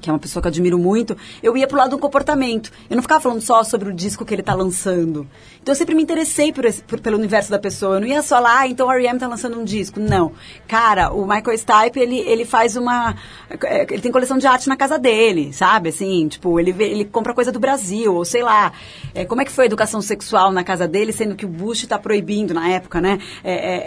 [0.00, 2.70] que é uma pessoa que eu admiro muito, eu ia pro lado do comportamento.
[2.88, 5.26] Eu não ficava falando só sobre o disco que ele tá lançando.
[5.62, 7.96] Então eu sempre me interessei por esse- por- pelo universo da pessoa.
[7.96, 9.18] Eu não ia só lá, ah, então o R.E.M.
[9.18, 9.98] tá lançando um disco.
[10.00, 10.32] Não.
[10.68, 13.14] Cara, o Michael Stipe, ele, ele faz uma...
[13.64, 15.88] é, Ele tem coleção de arte na casa dele, sabe?
[15.90, 18.72] Assim, tipo, ele, ele compra coisa do Brasil, ou sei lá.
[19.14, 21.86] É, como é que foi a educação sexual na casa dele, sendo que o Bush
[21.86, 23.18] tá proibindo na época, né?
[23.42, 23.84] É, é,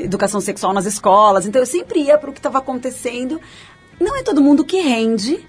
[0.00, 1.46] é, educação sexual nas escolas.
[1.46, 3.40] Então eu sempre ia pro que estava acontecendo.
[4.02, 5.46] Não é todo mundo que rende.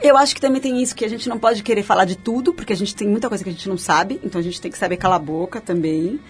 [0.00, 2.52] Eu acho que também tem isso que a gente não pode querer falar de tudo,
[2.52, 4.70] porque a gente tem muita coisa que a gente não sabe, então a gente tem
[4.70, 6.20] que saber calar a boca também.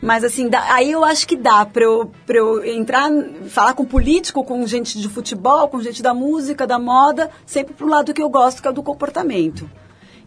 [0.00, 3.10] Mas assim, dá- aí eu acho que dá pra eu, pra eu entrar,
[3.48, 7.86] falar com político, com gente de futebol, com gente da música, da moda, sempre pro
[7.88, 9.68] lado que eu gosto, que é o do comportamento.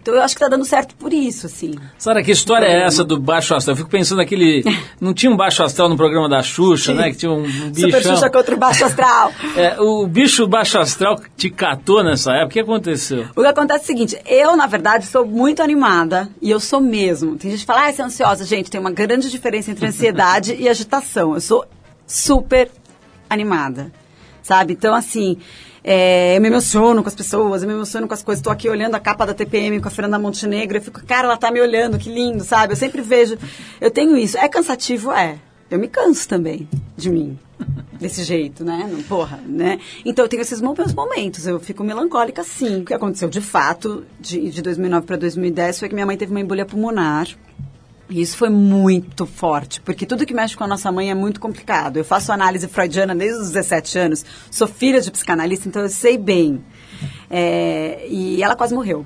[0.03, 1.75] Então eu acho que tá dando certo por isso, assim.
[1.97, 3.71] Sara, que história é essa do baixo astral?
[3.71, 4.61] Eu fico pensando naquele.
[4.99, 7.09] Não tinha um baixo astral no programa da Xuxa, né?
[7.09, 7.73] Que tinha um bichão.
[7.89, 9.31] Super Xuxa contra o Baixo Astral.
[9.55, 12.47] É, o bicho baixo astral te catou nessa época.
[12.47, 13.27] O que aconteceu?
[13.35, 16.81] O que acontece é o seguinte, eu, na verdade, sou muito animada, e eu sou
[16.81, 17.37] mesmo.
[17.37, 18.45] Tem gente que fala, ah, você é ansiosa.
[18.45, 21.35] Gente, tem uma grande diferença entre ansiedade e agitação.
[21.35, 21.65] Eu sou
[22.07, 22.69] super
[23.29, 23.91] animada,
[24.41, 24.73] sabe?
[24.73, 25.37] Então, assim,
[25.83, 28.39] é, eu me emociono com as pessoas, eu me emociono com as coisas.
[28.39, 31.37] Estou aqui olhando a capa da TPM com a Fernanda Montenegro, eu fico, cara, ela
[31.37, 32.73] tá me olhando, que lindo, sabe?
[32.73, 33.37] Eu sempre vejo,
[33.81, 34.37] eu tenho isso.
[34.37, 35.11] É cansativo?
[35.11, 35.37] É.
[35.69, 37.37] Eu me canso também de mim.
[37.99, 39.03] Desse jeito, né?
[39.07, 39.79] Porra, né?
[40.05, 41.47] Então eu tenho esses meus momentos.
[41.47, 42.81] Eu fico melancólica, sim.
[42.81, 46.31] O que aconteceu de fato, de, de 2009 para 2010, foi que minha mãe teve
[46.31, 47.27] uma embolia pulmonar.
[48.21, 51.97] Isso foi muito forte, porque tudo que mexe com a nossa mãe é muito complicado.
[51.97, 56.17] Eu faço análise freudiana desde os 17 anos, sou filha de psicanalista, então eu sei
[56.17, 56.63] bem.
[57.29, 59.05] É, e ela quase morreu.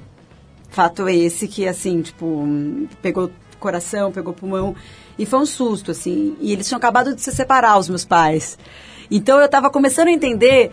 [0.69, 2.45] Fato é esse que, assim, tipo,
[3.01, 4.75] pegou coração, pegou pulmão.
[5.17, 6.35] E foi um susto, assim.
[6.39, 8.57] E eles tinham acabado de se separar, os meus pais.
[9.09, 10.71] Então eu estava começando a entender.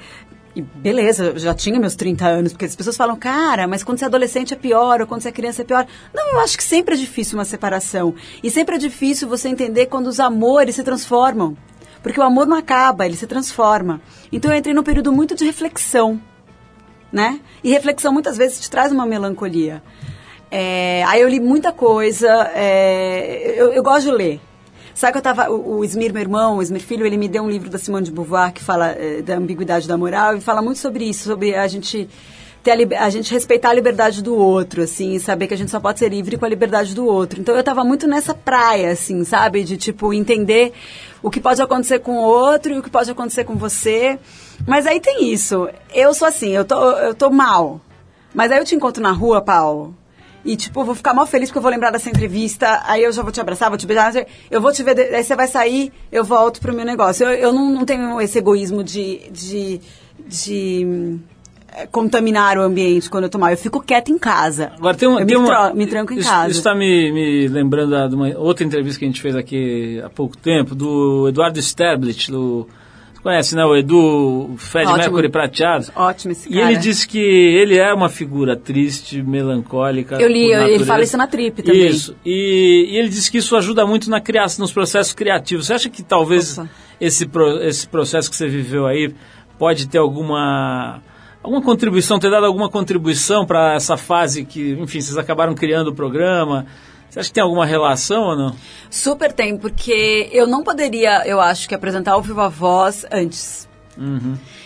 [0.54, 4.04] E beleza, já tinha meus 30 anos, porque as pessoas falam, cara, mas quando você
[4.04, 5.86] é adolescente é pior, ou quando você é criança é pior.
[6.14, 8.14] Não, eu acho que sempre é difícil uma separação.
[8.42, 11.56] E sempre é difícil você entender quando os amores se transformam.
[12.02, 14.00] Porque o amor não acaba, ele se transforma.
[14.30, 16.20] Então eu entrei num período muito de reflexão
[17.14, 17.40] né?
[17.62, 19.80] E reflexão muitas vezes te traz uma melancolia.
[20.50, 24.40] É, aí eu li muita coisa, é, eu, eu gosto de ler.
[24.94, 27.42] Sabe que eu tava, o, o Smir, meu irmão, o Smir Filho, ele me deu
[27.42, 30.62] um livro da Simone de Beauvoir que fala é, da ambiguidade da moral e fala
[30.62, 32.08] muito sobre isso, sobre a gente
[32.64, 35.78] ter a, a gente respeitar a liberdade do outro, assim, saber que a gente só
[35.78, 37.40] pode ser livre com a liberdade do outro.
[37.40, 39.62] Então eu tava muito nessa praia, assim, sabe?
[39.62, 40.72] De, tipo, entender
[41.22, 44.18] o que pode acontecer com o outro e o que pode acontecer com você.
[44.66, 45.68] Mas aí tem isso.
[45.92, 47.80] Eu sou assim, eu tô, eu tô mal.
[48.32, 49.94] Mas aí eu te encontro na rua, Paulo.
[50.44, 52.82] E, tipo, vou ficar mal feliz porque eu vou lembrar dessa entrevista.
[52.84, 54.12] Aí eu já vou te abraçar, vou te beijar.
[54.50, 55.14] Eu vou te ver.
[55.14, 57.26] Aí você vai sair, eu volto pro meu negócio.
[57.26, 59.22] Eu, eu não, não tenho esse egoísmo de.
[59.30, 59.80] de,
[60.26, 61.18] de
[61.76, 63.50] eh, contaminar o ambiente quando eu tô mal.
[63.50, 64.72] Eu fico quieta em casa.
[64.76, 65.72] Agora tem, um, tem me, uma.
[65.72, 66.50] me tranco em isso, casa.
[66.50, 70.10] Isso está me, me lembrando de uma outra entrevista que a gente fez aqui há
[70.10, 72.68] pouco tempo, do Eduardo Sterblit, do.
[73.24, 73.64] Conhece, né?
[73.64, 74.98] O Edu Fred Ótimo.
[74.98, 75.86] Mercury Prateado.
[75.96, 76.70] Ótimo esse E cara.
[76.70, 80.20] ele disse que ele é uma figura triste, melancólica.
[80.20, 81.86] Eu li, ele fala isso na Trip também.
[81.86, 82.14] Isso.
[82.22, 85.66] E, e ele disse que isso ajuda muito na criação, nos processos criativos.
[85.66, 86.60] Você acha que talvez
[87.00, 87.26] esse,
[87.62, 89.14] esse processo que você viveu aí
[89.58, 91.00] pode ter alguma
[91.42, 95.94] alguma contribuição, ter dado alguma contribuição para essa fase que, enfim, vocês acabaram criando o
[95.94, 96.66] programa?
[97.14, 98.56] Você acha que tem alguma relação ou não?
[98.90, 103.68] Super tem, porque eu não poderia, eu acho que apresentar ao vivo a voz antes.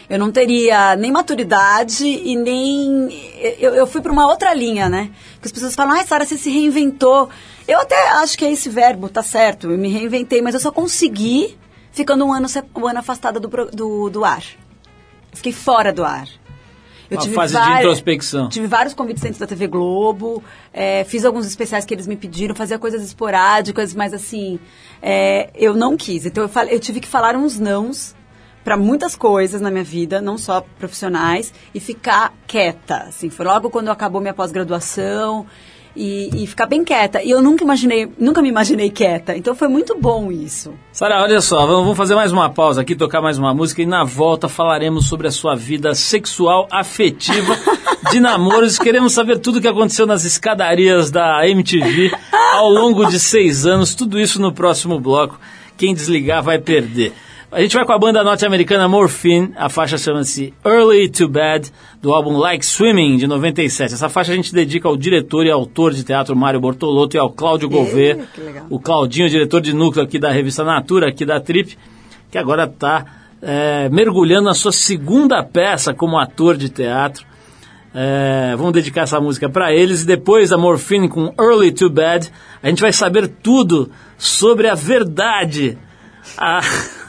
[0.09, 3.11] Eu não teria nem maturidade e nem.
[3.59, 5.11] Eu, eu fui para uma outra linha, né?
[5.43, 7.29] Que as pessoas falam, ai, Sara, você se reinventou.
[7.67, 10.73] Eu até acho que é esse verbo, tá certo, eu me reinventei, mas eu só
[10.73, 11.59] consegui
[11.93, 14.43] ficando um ano, um ano afastada do, do, do ar.
[15.35, 16.27] Fiquei fora do ar.
[17.11, 18.49] Eu Uma fase de introspecção.
[18.49, 20.42] Tive vários convites dentro da TV Globo,
[20.73, 24.59] é, fiz alguns especiais que eles me pediram, fazia coisas esporádicas, mas assim,
[25.01, 26.27] é, eu não quis.
[26.27, 28.14] Então eu, falei, eu tive que falar uns nãos
[28.62, 33.05] para muitas coisas na minha vida, não só profissionais, e ficar quieta.
[33.09, 35.47] Assim, foi logo quando acabou minha pós-graduação.
[36.01, 37.21] E, e ficar bem quieta.
[37.25, 39.37] E eu nunca imaginei, nunca me imaginei quieta.
[39.37, 40.73] Então foi muito bom isso.
[40.93, 43.87] Sara, olha só, vamos vamos fazer mais uma pausa aqui, tocar mais uma música e
[43.87, 47.57] na volta falaremos sobre a sua vida sexual, afetiva,
[48.13, 48.79] de namoros.
[48.79, 52.13] Queremos saber tudo o que aconteceu nas escadarias da MTV
[52.53, 53.95] ao longo de seis anos.
[53.95, 55.41] Tudo isso no próximo bloco.
[55.77, 57.13] Quem desligar vai perder.
[57.51, 62.13] A gente vai com a banda norte-americana Morphine, a faixa chama-se Early to Bed, do
[62.13, 63.95] álbum Like Swimming, de 97.
[63.95, 67.31] Essa faixa a gente dedica ao diretor e autor de teatro Mário Bortolotto e ao
[67.31, 68.29] Cláudio Gouveia,
[68.69, 71.79] o Claudinho, diretor de núcleo aqui da revista Natura, aqui da Trip,
[72.31, 73.07] que agora está
[73.91, 77.27] mergulhando na sua segunda peça como ator de teatro.
[77.95, 82.31] É, vamos dedicar essa música para eles e depois a Morphine com Early to Bed,
[82.63, 85.79] a gente vai saber tudo sobre a verdade,
[86.37, 86.61] a,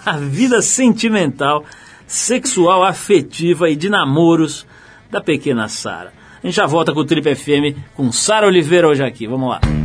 [0.10, 1.64] a vida sentimental,
[2.08, 4.66] sexual, afetiva e de namoros
[5.12, 6.12] da pequena Sara.
[6.44, 9.28] A gente já volta com o Trip FM com Sara Oliveira hoje aqui.
[9.28, 9.79] Vamos lá.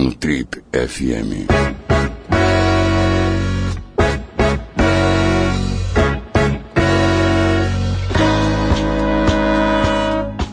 [0.00, 1.46] No Trip FM.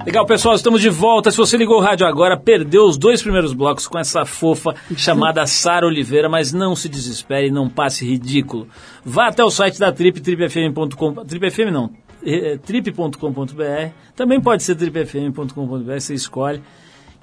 [0.05, 1.31] Legal, pessoal, estamos de volta.
[1.31, 5.45] Se você ligou o rádio agora, perdeu os dois primeiros blocos com essa fofa chamada
[5.45, 8.67] Sara Oliveira, mas não se desespere, não passe ridículo.
[9.03, 11.91] Vá até o site da Trip, tripfm.com, tripfm não,
[12.25, 16.61] eh, trip.com.br, também pode ser tripfm.com.br, você escolhe,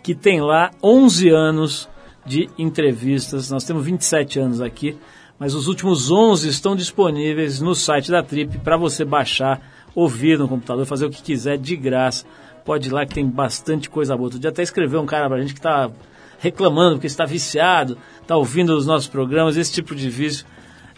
[0.03, 1.89] que tem lá 11 anos
[2.27, 4.97] de entrevistas, nós temos 27 anos aqui,
[5.39, 9.61] mas os últimos 11 estão disponíveis no site da Trip para você baixar,
[9.95, 12.25] ouvir no computador, fazer o que quiser de graça.
[12.65, 14.27] Pode ir lá que tem bastante coisa boa.
[14.27, 15.91] Outro dia até escreveu um cara pra gente que tá
[16.39, 20.47] reclamando porque está viciado, tá ouvindo os nossos programas, esse tipo de vício,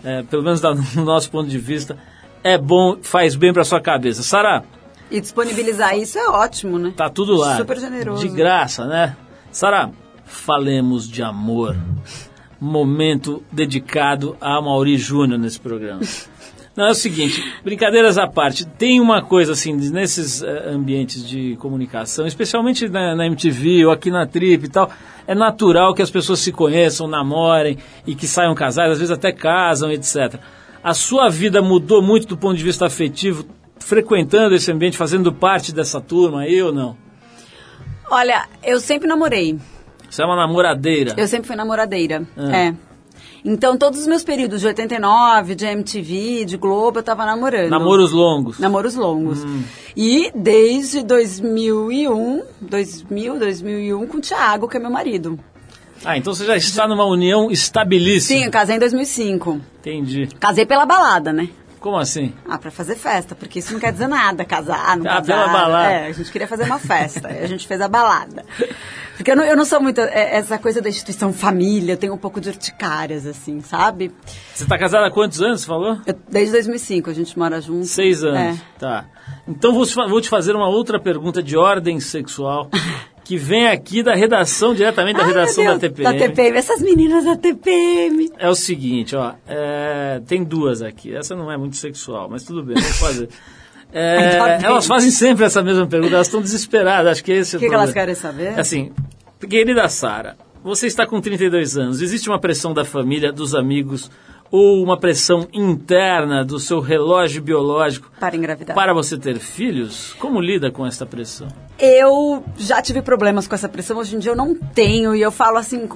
[0.04, 0.60] é, pelo menos
[0.94, 1.96] no nosso ponto de vista,
[2.44, 4.22] é bom, faz bem pra sua cabeça.
[4.22, 4.64] Sara,
[5.10, 6.92] E disponibilizar isso é ótimo, né?
[6.96, 7.56] tá tudo lá.
[7.56, 8.28] Super generoso.
[8.28, 9.16] De graça, né?
[9.50, 9.90] Sara,
[10.26, 11.76] falemos de amor.
[12.60, 16.02] Momento dedicado a Mauri Júnior nesse programa.
[16.76, 21.56] Não, é o seguinte, brincadeiras à parte, tem uma coisa assim, nesses eh, ambientes de
[21.56, 24.90] comunicação, especialmente na, na MTV ou aqui na Trip e tal,
[25.26, 29.32] é natural que as pessoas se conheçam, namorem e que saiam casadas, às vezes até
[29.32, 30.38] casam, etc.
[30.84, 33.46] A sua vida mudou muito do ponto de vista afetivo,
[33.78, 36.94] frequentando esse ambiente, fazendo parte dessa turma aí ou não?
[38.10, 39.58] Olha, eu sempre namorei.
[40.16, 41.12] Você é uma namoradeira.
[41.14, 42.26] Eu sempre fui namoradeira.
[42.38, 42.56] Ah.
[42.56, 42.74] É.
[43.44, 47.68] Então, todos os meus períodos de 89, de MTV, de Globo, eu tava namorando.
[47.68, 48.58] Namoros longos.
[48.58, 49.44] Namoros longos.
[49.44, 49.62] Hum.
[49.94, 55.38] E desde 2001, 2000, 2001, com o Thiago, que é meu marido.
[56.02, 58.38] Ah, então você já está numa união estabilíssima.
[58.38, 59.60] Sim, eu casei em 2005.
[59.80, 60.28] Entendi.
[60.40, 61.50] Casei pela balada, né?
[61.80, 62.32] Como assim?
[62.48, 65.22] Ah, pra fazer festa, porque isso não quer dizer nada, casar, não Ah, casar.
[65.24, 65.92] pela balada.
[65.92, 68.44] É, a gente queria fazer uma festa, a gente fez a balada.
[69.16, 72.12] Porque eu não, eu não sou muito, é, essa coisa da instituição família, eu tenho
[72.14, 74.12] um pouco de urticárias, assim, sabe?
[74.54, 75.98] Você está casada há quantos anos, você falou?
[76.06, 77.86] Eu- desde 2005 a gente mora junto.
[77.86, 78.38] Seis anos.
[78.38, 78.56] É.
[78.78, 79.04] Tá.
[79.46, 82.68] Então vou, vou te fazer uma outra pergunta de ordem sexual,
[83.26, 86.04] que vem aqui da redação, diretamente da Ai, redação da Deus, TPM.
[86.04, 88.30] Da TPM, essas meninas da TPM.
[88.38, 91.12] É o seguinte, ó, é, tem duas aqui.
[91.12, 93.28] Essa não é muito sexual, mas tudo bem, vamos fazer.
[93.92, 97.60] É, elas fazem sempre essa mesma pergunta, elas estão desesperadas, acho que esse é O
[97.60, 98.48] o que, que elas querem saber?
[98.58, 98.92] Assim,
[99.48, 102.02] querida Sara, você está com 32 anos.
[102.02, 104.10] Existe uma pressão da família, dos amigos,
[104.50, 108.74] ou uma pressão interna do seu relógio biológico Para engravidar.
[108.74, 110.14] para você ter filhos?
[110.14, 111.48] Como lida com essa pressão?
[111.78, 115.30] Eu já tive problemas com essa pressão, hoje em dia eu não tenho, e eu
[115.30, 115.86] falo assim,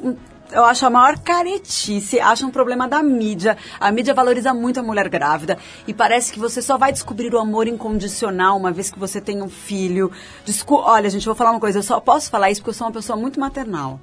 [0.52, 3.56] eu acho a maior caretice, acho um problema da mídia.
[3.78, 7.38] A mídia valoriza muito a mulher grávida e parece que você só vai descobrir o
[7.38, 10.10] amor incondicional uma vez que você tem um filho.
[10.44, 12.74] Descu Olha, gente, eu vou falar uma coisa, eu só posso falar isso porque eu
[12.74, 14.00] sou uma pessoa muito maternal.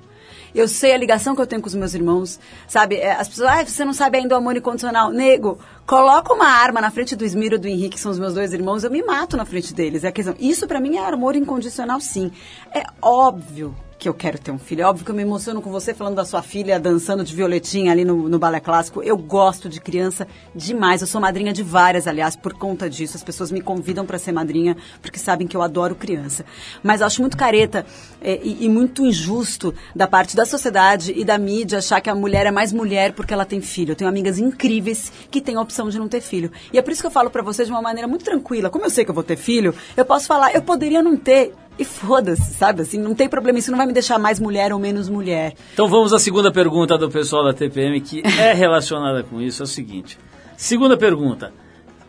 [0.53, 2.95] Eu sei a ligação que eu tenho com os meus irmãos, sabe?
[2.95, 5.11] É, As pessoas, ah, você não sabe ainda o amor incondicional.
[5.11, 8.33] Nego, coloca uma arma na frente do Esmiro e do Henrique, que são os meus
[8.33, 10.03] dois irmãos, eu me mato na frente deles.
[10.03, 10.35] É a questão.
[10.39, 12.31] Isso pra mim é amor incondicional, sim.
[12.73, 14.81] É óbvio que eu quero ter um filho.
[14.83, 17.91] É óbvio que eu me emociono com você falando da sua filha dançando de violetinha
[17.91, 19.01] ali no, no balé clássico.
[19.01, 21.01] Eu gosto de criança demais.
[21.01, 23.17] Eu sou madrinha de várias, aliás, por conta disso.
[23.17, 26.45] As pessoas me convidam para ser madrinha porque sabem que eu adoro criança.
[26.83, 27.85] Mas acho muito careta
[28.21, 32.15] é, e, e muito injusto da parte da sociedade e da mídia achar que a
[32.15, 33.91] mulher é mais mulher porque ela tem filho.
[33.91, 36.51] Eu tenho amigas incríveis que têm a opção de não ter filho.
[36.71, 38.69] E é por isso que eu falo para vocês de uma maneira muito tranquila.
[38.69, 41.53] Como eu sei que eu vou ter filho, eu posso falar, eu poderia não ter.
[41.79, 42.81] E foda-se, sabe?
[42.81, 43.59] Assim, não tem problema.
[43.59, 45.53] Isso não vai me deixar mais mulher ou menos mulher.
[45.73, 49.61] Então vamos à segunda pergunta do pessoal da TPM, que é relacionada com isso.
[49.61, 50.17] É o seguinte.
[50.55, 51.53] Segunda pergunta.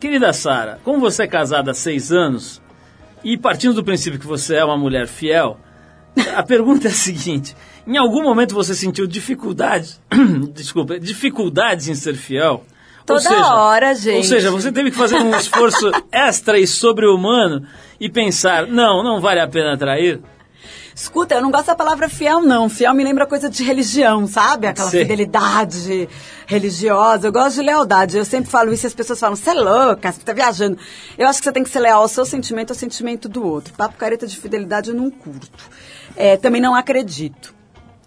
[0.01, 2.63] Querida Sara, como você é casada há seis anos,
[3.23, 5.59] e partindo do princípio que você é uma mulher fiel,
[6.35, 7.55] a pergunta é a seguinte.
[7.87, 10.01] Em algum momento você sentiu dificuldades,
[10.55, 12.65] desculpa, dificuldades em ser fiel?
[13.09, 14.17] Toda hora, gente.
[14.17, 17.67] Ou seja, você teve que fazer um esforço extra e sobre-humano
[17.99, 20.21] e pensar, não, não vale a pena trair?
[20.95, 22.69] Escuta, eu não gosto da palavra fiel, não.
[22.69, 24.67] Fiel me lembra coisa de religião, sabe?
[24.67, 25.03] Aquela Sei.
[25.03, 26.09] fidelidade
[26.45, 27.29] religiosa.
[27.29, 28.17] Eu gosto de lealdade.
[28.17, 30.77] Eu sempre falo isso e as pessoas falam, você é louca, você tá viajando.
[31.17, 33.73] Eu acho que você tem que ser leal ao seu sentimento, ao sentimento do outro.
[33.75, 35.71] Papo careta de fidelidade eu não curto.
[36.17, 37.55] É, também não acredito.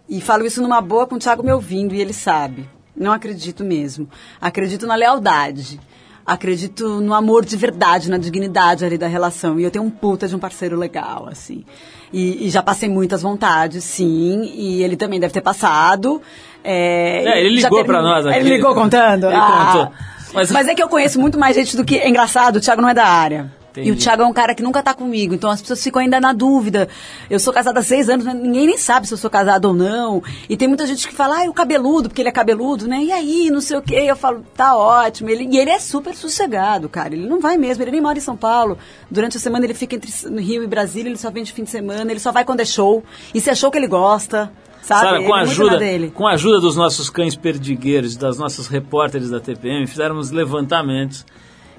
[0.09, 2.69] E falo isso numa boa com o Thiago me ouvindo, e ele sabe.
[3.01, 4.07] Não acredito mesmo.
[4.39, 5.79] Acredito na lealdade.
[6.25, 9.59] Acredito no amor de verdade, na dignidade ali da relação.
[9.59, 11.65] E eu tenho um puta de um parceiro legal, assim.
[12.13, 14.43] E, e já passei muitas vontades, sim.
[14.55, 16.21] E ele também deve ter passado.
[16.63, 18.37] É, É, ele ligou teve- pra nós aqui.
[18.37, 19.25] Ele ligou contando?
[19.25, 19.71] Ele Ah.
[19.73, 19.91] contou.
[20.33, 20.67] Mas- Mas...
[20.67, 21.97] é que eu conheço muito mais gente do que...
[21.97, 23.51] É engraçado, o Thiago não é da área.
[23.75, 24.03] E o Entendi.
[24.03, 26.89] Thiago é um cara que nunca tá comigo, então as pessoas ficam ainda na dúvida.
[27.29, 29.73] Eu sou casada há seis anos, mas ninguém nem sabe se eu sou casada ou
[29.73, 30.21] não.
[30.49, 33.01] E tem muita gente que fala, ah, o cabeludo, porque ele é cabeludo, né?
[33.01, 34.03] E aí, não sei o quê.
[34.07, 35.29] Eu falo, tá ótimo.
[35.29, 37.13] Ele, e ele é super sossegado, cara.
[37.13, 38.77] Ele não vai mesmo, ele nem mora em São Paulo.
[39.09, 41.63] Durante a semana ele fica entre no Rio e Brasília, ele só vem de fim
[41.63, 43.03] de semana, ele só vai quando é show.
[43.33, 44.51] E se é show que ele gosta,
[44.81, 45.01] sabe?
[45.01, 45.79] Sara, com a é ajuda,
[46.13, 51.25] com a ajuda dos nossos cães perdigueiros, das nossas repórteres da TPM, fizemos levantamentos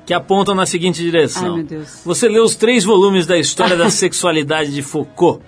[0.05, 1.51] que apontam na seguinte direção.
[1.51, 2.03] Ai, meu Deus.
[2.05, 5.43] Você leu os três volumes da história da sexualidade de Foucault.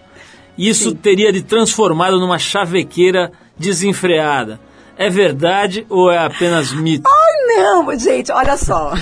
[0.56, 4.60] Isso teria de transformado numa chavequeira desenfreada.
[4.96, 7.08] É verdade ou é apenas mito?
[7.08, 8.94] Ai, não, gente, olha só.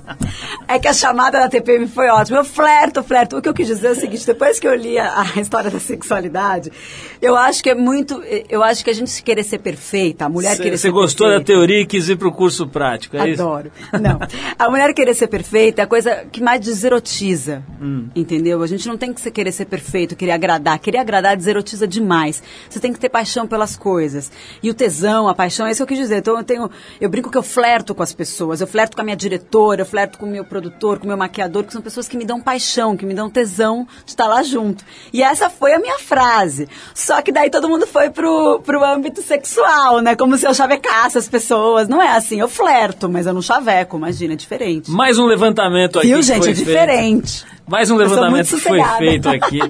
[0.66, 2.38] É que a chamada da TPM foi ótima.
[2.38, 3.36] Eu flerto, flerto.
[3.36, 5.70] O que eu quis dizer é o seguinte: depois que eu li a, a história
[5.70, 6.72] da sexualidade,
[7.20, 8.22] eu acho que é muito.
[8.48, 11.80] Eu acho que a gente querer ser perfeita, a mulher querer Você gostou da teoria
[11.80, 13.42] e quis ir pro curso prático, é isso?
[13.42, 13.70] Adoro.
[13.92, 14.18] Não.
[14.58, 17.62] A mulher querer ser perfeita é a coisa que mais deserotiza.
[17.80, 18.08] Hum.
[18.14, 18.62] Entendeu?
[18.62, 20.78] A gente não tem que querer ser perfeito, querer agradar.
[20.78, 22.42] Querer agradar deserotiza demais.
[22.68, 24.30] Você tem que ter paixão pelas coisas.
[24.62, 26.18] E o tesão, a paixão, é isso que eu quis dizer.
[26.18, 26.70] Então eu tenho.
[27.00, 28.60] Eu brinco que eu flerto com as pessoas.
[28.60, 31.16] Eu flerto com a minha diretora, eu flerto com o meu produtor, com o meu
[31.16, 34.42] maquiador, que são pessoas que me dão paixão, que me dão tesão de estar lá
[34.42, 34.84] junto.
[35.12, 36.68] E essa foi a minha frase.
[36.94, 40.16] Só que daí todo mundo foi pro, pro âmbito sexual, né?
[40.16, 41.88] Como se eu chavecasse as pessoas.
[41.88, 44.90] Não é assim, eu flerto, mas eu não chaveco, imagina, é diferente.
[44.90, 46.08] Mais um levantamento aqui.
[46.08, 46.42] Viu, gente?
[46.42, 46.66] foi É feito.
[46.66, 47.44] diferente.
[47.66, 49.60] Mais um levantamento que foi feito aqui.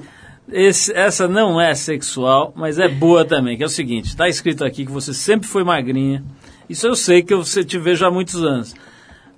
[0.51, 4.63] Esse- essa não é sexual, mas é boa também, que é o seguinte, está escrito
[4.63, 6.23] aqui que você sempre foi magrinha.
[6.69, 8.75] Isso eu sei que eu você te vejo há muitos anos.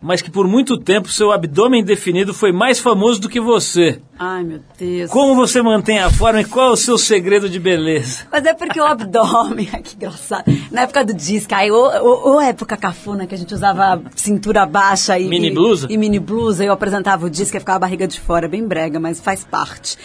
[0.02, 4.00] Mas que por muito tempo seu abdômen definido foi mais famoso do que você.
[4.20, 5.10] Ai, meu Deus.
[5.10, 8.28] Como você mantém a forma e qual é o seu segredo de beleza?
[8.32, 10.46] Mas é porque o abdômen, que engraçado.
[10.72, 14.66] Na época do disco, aí, ou, ou, ou época cafuna que a gente usava cintura
[14.66, 15.28] baixa e.
[15.28, 15.88] Mini e- blusa?
[15.90, 19.00] E, mini blusa, eu apresentava o disco e ficava a barriga de fora, bem brega,
[19.00, 19.98] mas faz parte.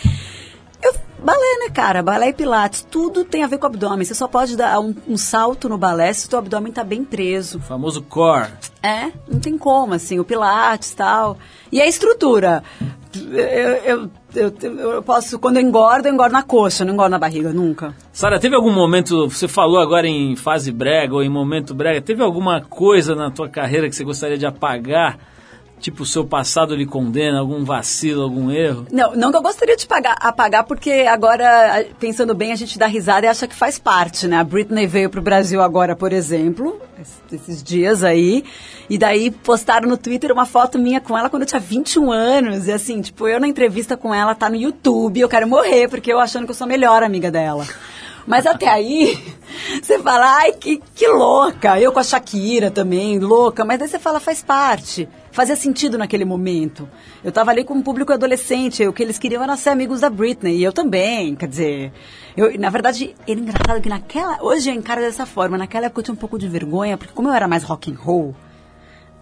[1.25, 2.03] Balé, né, cara?
[2.03, 4.05] Balé e pilates, tudo tem a ver com o abdômen.
[4.05, 7.05] Você só pode dar um, um salto no balé se o teu abdômen tá bem
[7.05, 7.59] preso.
[7.59, 8.49] O famoso core.
[8.83, 11.39] É, não tem como, assim, o pilates e tal.
[11.71, 12.65] E a estrutura.
[13.15, 13.41] Eu,
[13.85, 17.19] eu, eu, eu posso, quando eu engordo, eu engordo na coxa, eu não engordo na
[17.19, 17.95] barriga, nunca.
[18.13, 22.23] Sara, teve algum momento, você falou agora em fase brega ou em momento brega, teve
[22.23, 25.19] alguma coisa na tua carreira que você gostaria de apagar?
[25.83, 28.87] Tipo, o seu passado lhe condena, algum vacilo, algum erro?
[28.93, 32.87] Não, não que eu gostaria de pagar, apagar, porque agora, pensando bem, a gente dá
[32.87, 34.37] risada e acha que faz parte, né?
[34.39, 38.45] A Britney veio pro Brasil agora, por exemplo, es- esses dias aí,
[38.89, 42.69] e daí postaram no Twitter uma foto minha com ela quando eu tinha 21 anos,
[42.69, 46.13] e assim, tipo, eu na entrevista com ela, tá no YouTube, eu quero morrer, porque
[46.13, 47.67] eu achando que eu sou a melhor amiga dela.
[48.25, 49.19] Mas até aí,
[49.83, 51.81] você fala, ai, que, que louca.
[51.81, 53.65] Eu com a Shakira também, louca.
[53.65, 55.09] Mas daí você fala, faz parte.
[55.33, 56.89] Fazia sentido naquele momento.
[57.25, 58.87] Eu tava ali com um público adolescente.
[58.87, 60.59] O que eles queriam era ser amigos da Britney.
[60.59, 61.93] E eu também, quer dizer...
[62.37, 64.43] Eu, na verdade, era engraçado que naquela...
[64.43, 65.59] Hoje eu encaro dessa forma.
[65.59, 67.97] Naquela época eu tinha um pouco de vergonha, porque como eu era mais rock and
[67.97, 68.37] roll...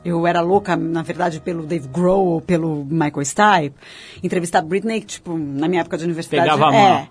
[0.02, 3.74] Eu era louca, na verdade, pelo Dave Grohl ou pelo Michael Stipe.
[4.22, 6.48] Entrevistar a Britney, tipo, na minha época de universidade.
[6.48, 7.08] Pegava a é.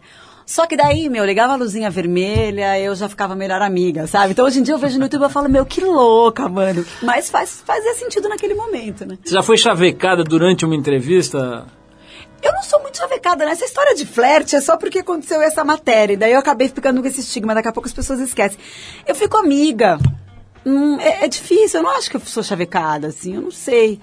[0.50, 4.32] Só que daí, meu, ligava a luzinha vermelha, eu já ficava melhor amiga, sabe?
[4.32, 6.84] Então hoje em dia eu vejo no YouTube e falo, meu, que louca, mano.
[7.04, 9.16] Mas faz, fazia sentido naquele momento, né?
[9.24, 11.68] Você já foi chavecada durante uma entrevista?
[12.42, 16.16] Eu não sou muito chavecada nessa história de flerte, é só porque aconteceu essa matéria.
[16.16, 18.58] E daí eu acabei ficando com esse estigma, daqui a pouco as pessoas esquecem.
[19.06, 20.00] Eu fico amiga.
[20.66, 24.00] Hum, é, é difícil, eu não acho que eu sou chavecada, assim, eu não sei.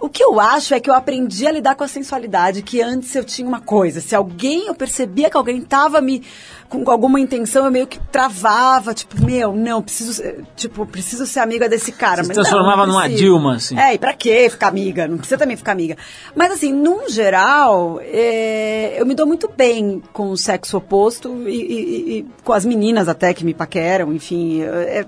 [0.00, 3.14] O que eu acho é que eu aprendi a lidar com a sensualidade, que antes
[3.14, 4.00] eu tinha uma coisa.
[4.00, 6.22] Se alguém, eu percebia que alguém tava me
[6.68, 11.40] com alguma intenção, eu meio que travava, tipo, meu, não, preciso, ser- tipo, preciso ser
[11.40, 12.22] amiga desse cara.
[12.24, 13.08] Você mas se transformava não, não numa.
[13.10, 13.78] Dilma, assim.
[13.78, 15.06] É, e pra que ficar amiga?
[15.06, 15.98] Não precisa também ficar amiga.
[16.34, 21.50] Mas assim, num geral, é, eu me dou muito bem com o sexo oposto e,
[21.60, 24.62] e- e com as meninas até que me paqueram, enfim.
[24.62, 25.06] é-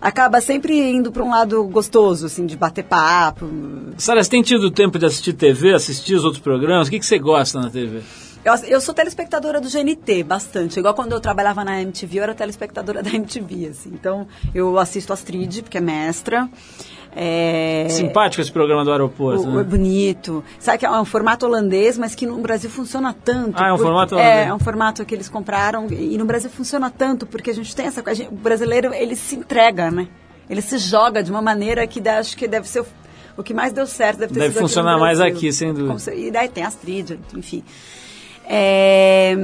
[0.00, 3.48] acaba sempre indo pra um lado gostoso, assim, de bater papo.
[3.96, 6.88] Sara, você tem tido tempo de assistir TV, assistir os outros programas?
[6.88, 8.02] O que, que você gosta na TV?
[8.44, 10.78] Eu, eu sou telespectadora do GNT, bastante.
[10.78, 13.90] Igual quando eu trabalhava na MTV, eu era telespectadora da MTV, assim.
[13.92, 16.48] Então, eu assisto Astrid, porque é mestra.
[17.18, 17.86] É...
[17.88, 19.60] Simpático esse programa do aeroporto, O- né?
[19.62, 20.44] É bonito.
[20.58, 23.54] Sabe que é um formato holandês, mas que no Brasil funciona tanto.
[23.58, 24.48] Ah, é um formato É, holandês.
[24.48, 27.86] é um formato que eles compraram e no Brasil funciona tanto porque a gente tem
[27.86, 28.24] essa coisa.
[28.30, 30.08] O brasileiro, ele se entrega, né?
[30.50, 32.86] Ele se joga de uma maneira que dá- acho que deve ser o,
[33.38, 34.18] o que mais deu certo.
[34.18, 36.14] Deve, ter Deve funcionar mais aqui, sem dúvida.
[36.14, 37.64] E daí tem as trilhas, enfim.
[38.48, 39.34] É,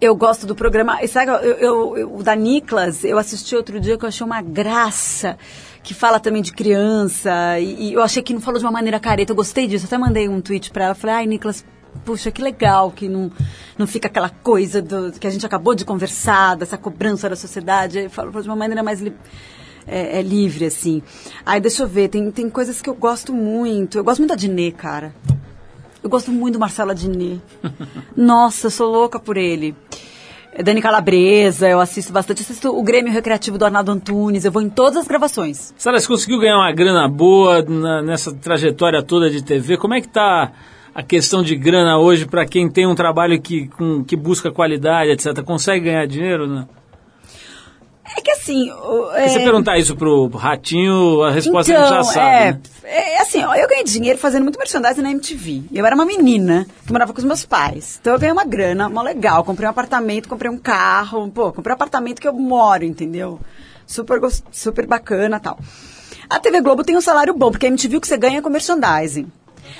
[0.00, 0.98] eu gosto do programa.
[1.08, 4.40] Sabe, eu, eu- eu- o da Niklas, eu assisti outro dia que eu achei uma
[4.40, 5.36] graça.
[5.86, 7.30] Que fala também de criança.
[7.60, 9.30] E, e eu achei que não falou de uma maneira careta.
[9.30, 9.86] Eu gostei disso.
[9.86, 10.94] Até mandei um tweet pra ela.
[10.96, 11.64] Falei, ai, Nicolas,
[12.04, 13.30] puxa, que legal que não,
[13.78, 17.98] não fica aquela coisa do, que a gente acabou de conversar, dessa cobrança da sociedade.
[18.00, 19.14] Aí falou de uma maneira mais li-
[19.86, 21.00] é, é livre, assim.
[21.46, 23.96] Aí deixa eu ver, tem, tem coisas que eu gosto muito.
[23.96, 25.14] Eu gosto muito da Dinê, cara.
[26.02, 27.40] Eu gosto muito do Marcelo Adnet.
[28.16, 29.74] Nossa, eu sou louca por ele.
[30.62, 32.42] Dani Calabresa, eu assisto bastante.
[32.42, 35.74] Assisto o Grêmio Recreativo do Arnaldo Antunes, eu vou em todas as gravações.
[35.76, 39.76] Sara, você conseguiu ganhar uma grana boa na- nessa trajetória toda de TV?
[39.76, 40.52] Como é que tá
[40.94, 45.10] a questão de grana hoje para quem tem um trabalho que, com- que busca qualidade,
[45.10, 45.42] etc?
[45.42, 46.66] Consegue ganhar dinheiro, né?
[48.16, 48.70] É que assim.
[48.70, 52.26] o- Se você é- perguntar isso pro Ratinho, a resposta então, ele já sabe.
[52.28, 52.60] é, né?
[52.84, 55.62] é assim, ó, eu ganhei dinheiro fazendo muito merchandising na MTV.
[55.72, 57.98] Eu era uma menina que morava com os meus pais.
[58.00, 59.42] Então eu ganhei uma grana, uma legal.
[59.44, 61.28] Comprei um apartamento, comprei um carro.
[61.30, 63.40] Pô, comprei um apartamento que eu moro, entendeu?
[63.86, 64.20] Super,
[64.52, 65.58] super bacana tal.
[66.28, 68.42] A TV Globo tem um salário bom, porque a MTV o que você ganha é
[68.42, 69.26] com merchandising.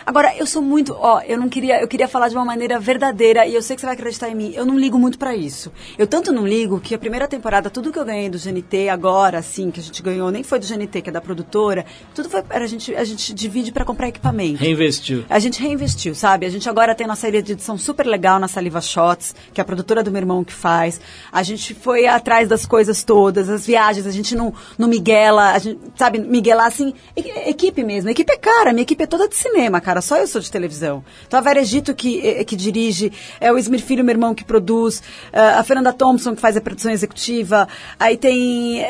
[0.04, 3.46] Agora, eu sou muito, ó, eu não queria, eu queria falar de uma maneira verdadeira
[3.46, 4.52] e eu sei que você vai acreditar em mim.
[4.54, 5.72] Eu não ligo muito pra isso.
[5.98, 9.38] Eu tanto não ligo que a primeira temporada, tudo que eu ganhei do GNT agora,
[9.38, 11.84] assim, que a gente ganhou, nem foi do GNT, que é da produtora,
[12.14, 14.58] tudo foi, a gente, a gente divide pra comprar equipamento.
[14.58, 15.24] Reinvestiu.
[15.28, 16.46] A gente reinvestiu, sabe?
[16.46, 19.62] A gente agora tem nossa ilha de edição super legal na Saliva Shots, que é
[19.62, 21.00] a produtora do meu irmão que faz.
[21.32, 25.58] A gente foi atrás das coisas todas, as viagens, a gente não, não miguela, a
[25.58, 28.08] gente, sabe, miguelar assim, equipe mesmo.
[28.08, 30.50] A equipe é cara, minha equipe é toda de cinema, cara, só eu sou de
[30.50, 31.04] televisão.
[31.26, 34.44] Então a Vera Egito que, eh, que dirige, é o Esmir Filho, meu irmão, que
[34.44, 35.02] produz,
[35.32, 37.68] eh, a Fernanda Thompson, que faz a produção executiva,
[37.98, 38.84] aí tem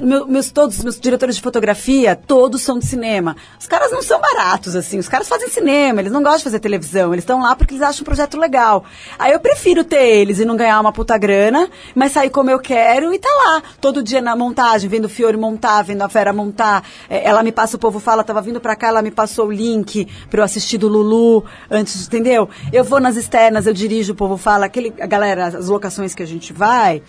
[0.00, 3.36] meu- meus, todos os meus diretores de fotografia, todos são de cinema.
[3.58, 6.60] Os caras não são baratos, assim, os caras fazem cinema, eles não gostam de fazer
[6.60, 8.84] televisão, eles estão lá porque eles acham um projeto legal.
[9.18, 12.58] Aí eu prefiro ter eles e não ganhar uma puta grana, mas sair como eu
[12.58, 16.32] quero e tá lá, todo dia na montagem, vendo o Fiore montar, vendo a Vera
[16.32, 19.52] montar, ela me passa, o povo fala, tava vindo pra cá, ela me passou o
[19.52, 22.48] link pra eu assistir do Lulu, antes, entendeu?
[22.72, 26.22] Eu vou nas externas, eu dirijo, o povo fala, aquele, a galera, as locações que
[26.22, 27.02] a gente vai,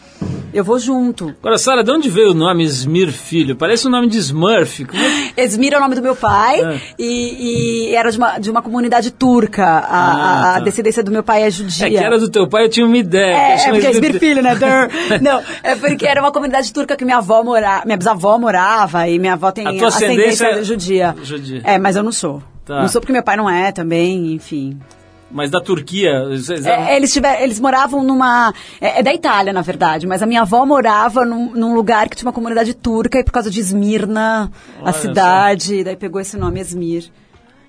[0.54, 1.36] eu vou junto.
[1.42, 3.56] Agora, Sara, de onde veio o nome Smir Filho?
[3.56, 4.86] Parece o nome de Smurf.
[5.36, 6.80] É Esmir é o nome do meu pai É.
[6.98, 9.64] e, e era de uma, de uma comunidade turca.
[9.66, 10.60] A, Ah, a- a tá.
[10.62, 11.88] descendência do meu pai é judia.
[11.88, 13.34] É que era do teu pai, eu tinha uma ideia.
[13.36, 14.58] É, é porque é Esmir Filho, né?
[15.22, 19.20] Não, é porque era uma comunidade turca que minha avó morava, minha bisavó morava e
[19.20, 21.16] minha avó tem A tua ascendência é judia.
[21.24, 21.62] judia.
[21.64, 22.42] É, mas eu não sou.
[22.70, 22.82] Tá.
[22.82, 24.80] Não sou porque meu pai não é também, enfim.
[25.32, 26.12] Mas da Turquia.
[26.66, 28.54] É, eles, tiver, eles moravam numa.
[28.80, 32.16] É, é da Itália, na verdade, mas a minha avó morava num, num lugar que
[32.16, 36.38] tinha uma comunidade turca e por causa de Esmirna, Olha a cidade, daí pegou esse
[36.38, 37.10] nome Esmir.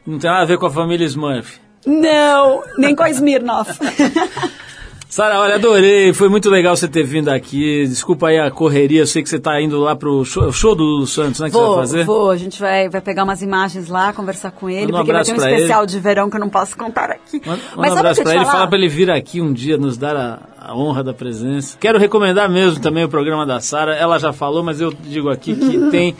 [0.06, 1.58] Não tem nada a ver com a família Smurf.
[1.86, 3.78] Não, nem com a Smirnoff.
[5.10, 6.12] Sara, olha, adorei.
[6.12, 7.84] Foi muito legal você ter vindo aqui.
[7.84, 9.00] Desculpa aí a correria.
[9.00, 11.48] Eu sei que você está indo lá pro show, show do Santos, né?
[11.48, 12.04] Que você vai vou, fazer.
[12.04, 15.24] vou, a gente vai, vai pegar umas imagens lá, conversar com ele, um porque vai
[15.24, 17.42] ter um especial de verão que eu não posso contar aqui.
[17.44, 18.52] Manda, Mas um abraço te ele, falar?
[18.52, 21.76] fala pra ele vir aqui um dia, nos dar a, a honra da presença.
[21.80, 23.96] Quero recomendar mesmo também o programa da Sara.
[23.96, 26.14] Ela já falou, mas eu digo aqui que tem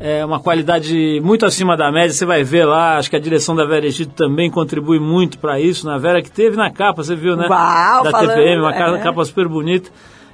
[0.00, 2.14] é, uma qualidade muito acima da média.
[2.14, 5.60] Você vai ver lá, acho que a direção da Vera Egito também contribui muito pra
[5.60, 5.86] isso.
[5.86, 7.46] Na Vera que teve na capa, você viu, né?
[7.46, 9.02] Uau, da falando, TPM, uma é.
[9.02, 9.90] capa super bonita.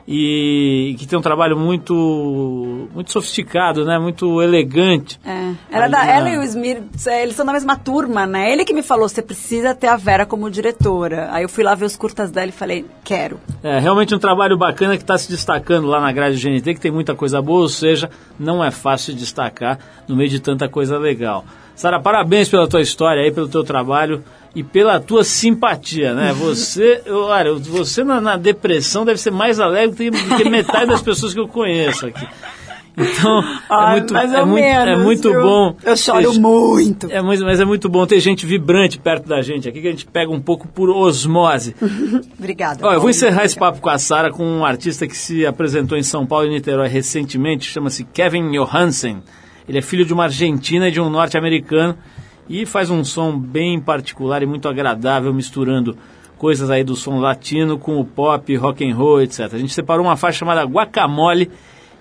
[0.09, 3.99] E que tem um trabalho muito muito sofisticado, né?
[3.99, 5.19] Muito elegante.
[5.27, 6.81] É, era Ali da, ela e o Smir,
[7.21, 8.53] eles são da mesma turma, né?
[8.53, 11.29] Ele que me falou, você precisa ter a Vera como diretora.
[11.33, 13.38] Aí eu fui lá ver os curtas dela e falei, quero.
[13.62, 16.80] É realmente um trabalho bacana que está se destacando lá na grade do GNT, que
[16.80, 19.78] tem muita coisa boa, ou seja, não é fácil de destacar
[20.09, 21.44] no meio de tanta coisa legal.
[21.76, 24.24] Sara, parabéns pela tua história aí, pelo teu trabalho
[24.57, 26.32] e pela tua simpatia, né?
[26.40, 31.32] Você, olha, você na, na depressão deve ser mais alegre do que metade das pessoas
[31.32, 32.26] que eu conheço aqui.
[32.97, 35.42] Então, é muito, mais é ou muito, é muito viu?
[35.42, 35.76] bom.
[35.84, 37.11] Eu choro ter- muito.
[37.11, 39.90] é, mas, mas é muito bom ter gente vibrante perto da gente aqui, que a
[39.90, 41.74] gente pega um pouco por osmose.
[42.38, 42.86] Obrigada.
[42.86, 45.99] Ó, eu vou encerrar esse papo com a Sara com um artista que se apresentou
[45.99, 49.22] em São Paulo e Niterói recentemente, chama-se Kevin Johansen.
[49.68, 51.97] Ele é filho de uma argentina e de um norte-americano
[52.49, 55.97] e faz um som bem particular e muito agradável, misturando
[56.38, 59.53] coisas aí do som latino com o pop, rock and roll, etc.
[59.53, 61.51] A gente separou uma faixa chamada Guacamole,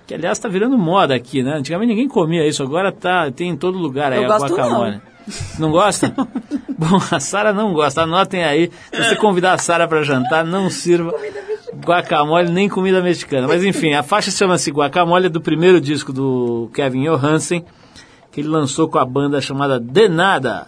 [0.05, 1.55] que aliás está virando moda aqui, né?
[1.55, 5.01] Antigamente ninguém comia isso, agora tá, tem em todo lugar aí Eu a guacamole.
[5.57, 6.13] Não gosta?
[6.77, 8.03] Bom, a Sara não gosta.
[8.03, 8.71] Anotem aí.
[8.93, 11.11] Se você convidar a Sara para jantar, não sirva
[11.83, 13.47] guacamole nem comida mexicana.
[13.47, 17.65] Mas enfim, a faixa chama-se Guacamole, é do primeiro disco do Kevin Johansen,
[18.31, 20.67] que ele lançou com a banda chamada Denada.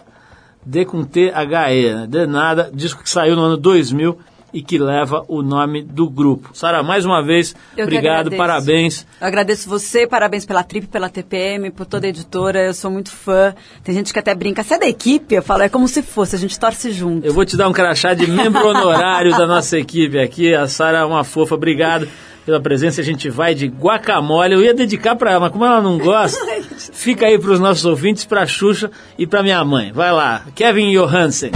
[0.66, 2.06] D com T-H-E, né?
[2.06, 4.18] Denada, disco que saiu no ano 2000
[4.52, 6.50] e que leva o nome do grupo.
[6.54, 9.06] Sara, mais uma vez, Eu obrigado, parabéns.
[9.20, 12.64] Eu agradeço você, parabéns pela Trip, pela TPM, por toda a editora.
[12.64, 13.54] Eu sou muito fã.
[13.84, 14.62] Tem gente que até brinca.
[14.62, 15.34] Você é da equipe?
[15.34, 17.26] Eu falo, é como se fosse, a gente torce junto.
[17.26, 20.54] Eu vou te dar um crachá de membro honorário da nossa equipe aqui.
[20.54, 22.08] A Sara é uma fofa, obrigado
[22.46, 23.02] pela presença.
[23.02, 24.54] A gente vai de guacamole.
[24.54, 26.38] Eu ia dedicar para ela, mas como ela não gosta,
[26.92, 29.92] fica aí para os nossos ouvintes, para Xuxa e para minha mãe.
[29.92, 31.50] Vai lá, Kevin Johansen.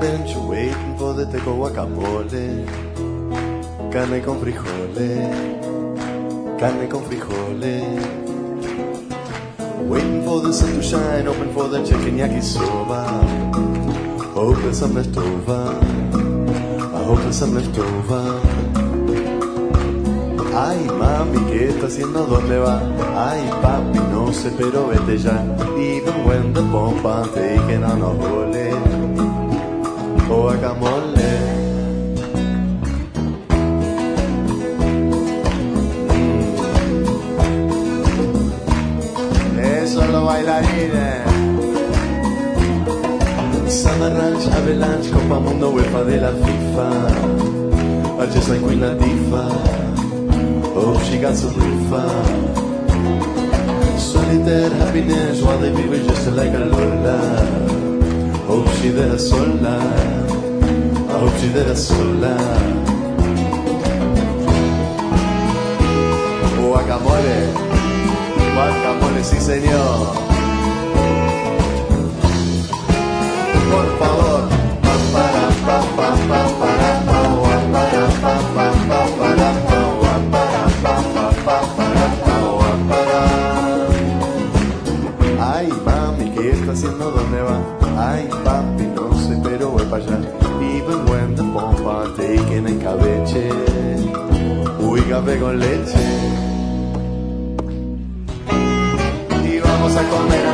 [0.00, 2.64] Bench waiting for the taco guacamole.
[3.92, 5.28] Carne con frijoles.
[6.58, 8.28] Carne con frijoles.
[9.88, 13.02] Waiting for the sun to shine, open for the chicken yakisoba.
[14.34, 15.80] Hope there's some left over.
[16.94, 18.40] I hope there's some left over.
[20.54, 22.26] Ay, mami, ¿qué está haciendo?
[22.26, 22.82] ¿Dónde va?
[23.16, 25.42] Ay, papi, no sé, pero vete ya.
[25.78, 28.47] Even when the pompa taking on a
[30.28, 30.56] hole.
[30.58, 31.30] Guacamole.
[39.60, 41.28] Eso los bailarines.
[43.68, 46.88] Summer Ranch, Avalanche, Copa Mundo, UEFA de la FIFA.
[48.20, 49.50] I just like Queen Latifah.
[50.74, 52.04] Oh, she got some rifa.
[53.98, 57.18] Solitaire happiness while they be just like a Lola.
[58.46, 60.17] Hope she there sola.
[61.18, 62.36] I hope she there sola.
[66.60, 67.38] Guacamole.
[68.54, 70.14] Guacamole, sí señor.
[73.72, 74.48] Por favor.
[74.84, 76.67] Pa, para, pa, pa, pa, pa,
[92.28, 93.48] pompa taking en cabeche.
[94.80, 95.98] Uy, café con leche.
[99.44, 100.47] Y vamos a comer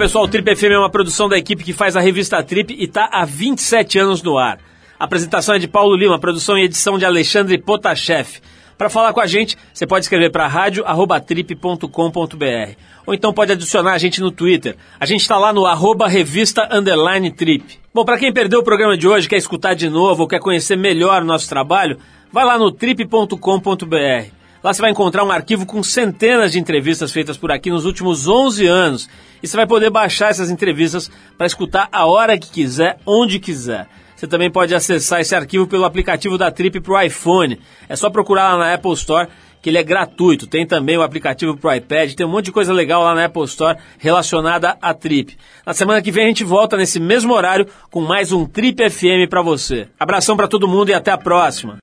[0.00, 2.84] pessoal, o Trip FM é uma produção da equipe que faz a revista Trip e
[2.84, 4.58] está há 27 anos no ar.
[4.98, 8.40] A apresentação é de Paulo Lima, produção e edição de Alexandre Potashev.
[8.78, 12.72] Para falar com a gente, você pode escrever para rádio@trip.com.br
[13.06, 14.74] ou então pode adicionar a gente no Twitter.
[14.98, 17.78] A gente está lá no arroba revista underline trip.
[17.92, 20.76] Bom, para quem perdeu o programa de hoje, quer escutar de novo ou quer conhecer
[20.76, 21.98] melhor o nosso trabalho,
[22.32, 24.39] vai lá no trip.com.br.
[24.62, 28.28] Lá você vai encontrar um arquivo com centenas de entrevistas feitas por aqui nos últimos
[28.28, 29.08] 11 anos.
[29.42, 33.88] E você vai poder baixar essas entrevistas para escutar a hora que quiser, onde quiser.
[34.14, 37.58] Você também pode acessar esse arquivo pelo aplicativo da Trip para o iPhone.
[37.88, 39.28] É só procurar lá na Apple Store,
[39.62, 40.46] que ele é gratuito.
[40.46, 43.24] Tem também o aplicativo para o iPad, tem um monte de coisa legal lá na
[43.24, 45.38] Apple Store relacionada à Trip.
[45.64, 49.26] Na semana que vem a gente volta nesse mesmo horário com mais um Trip FM
[49.30, 49.88] para você.
[49.98, 51.78] Abração para todo mundo e até a próxima.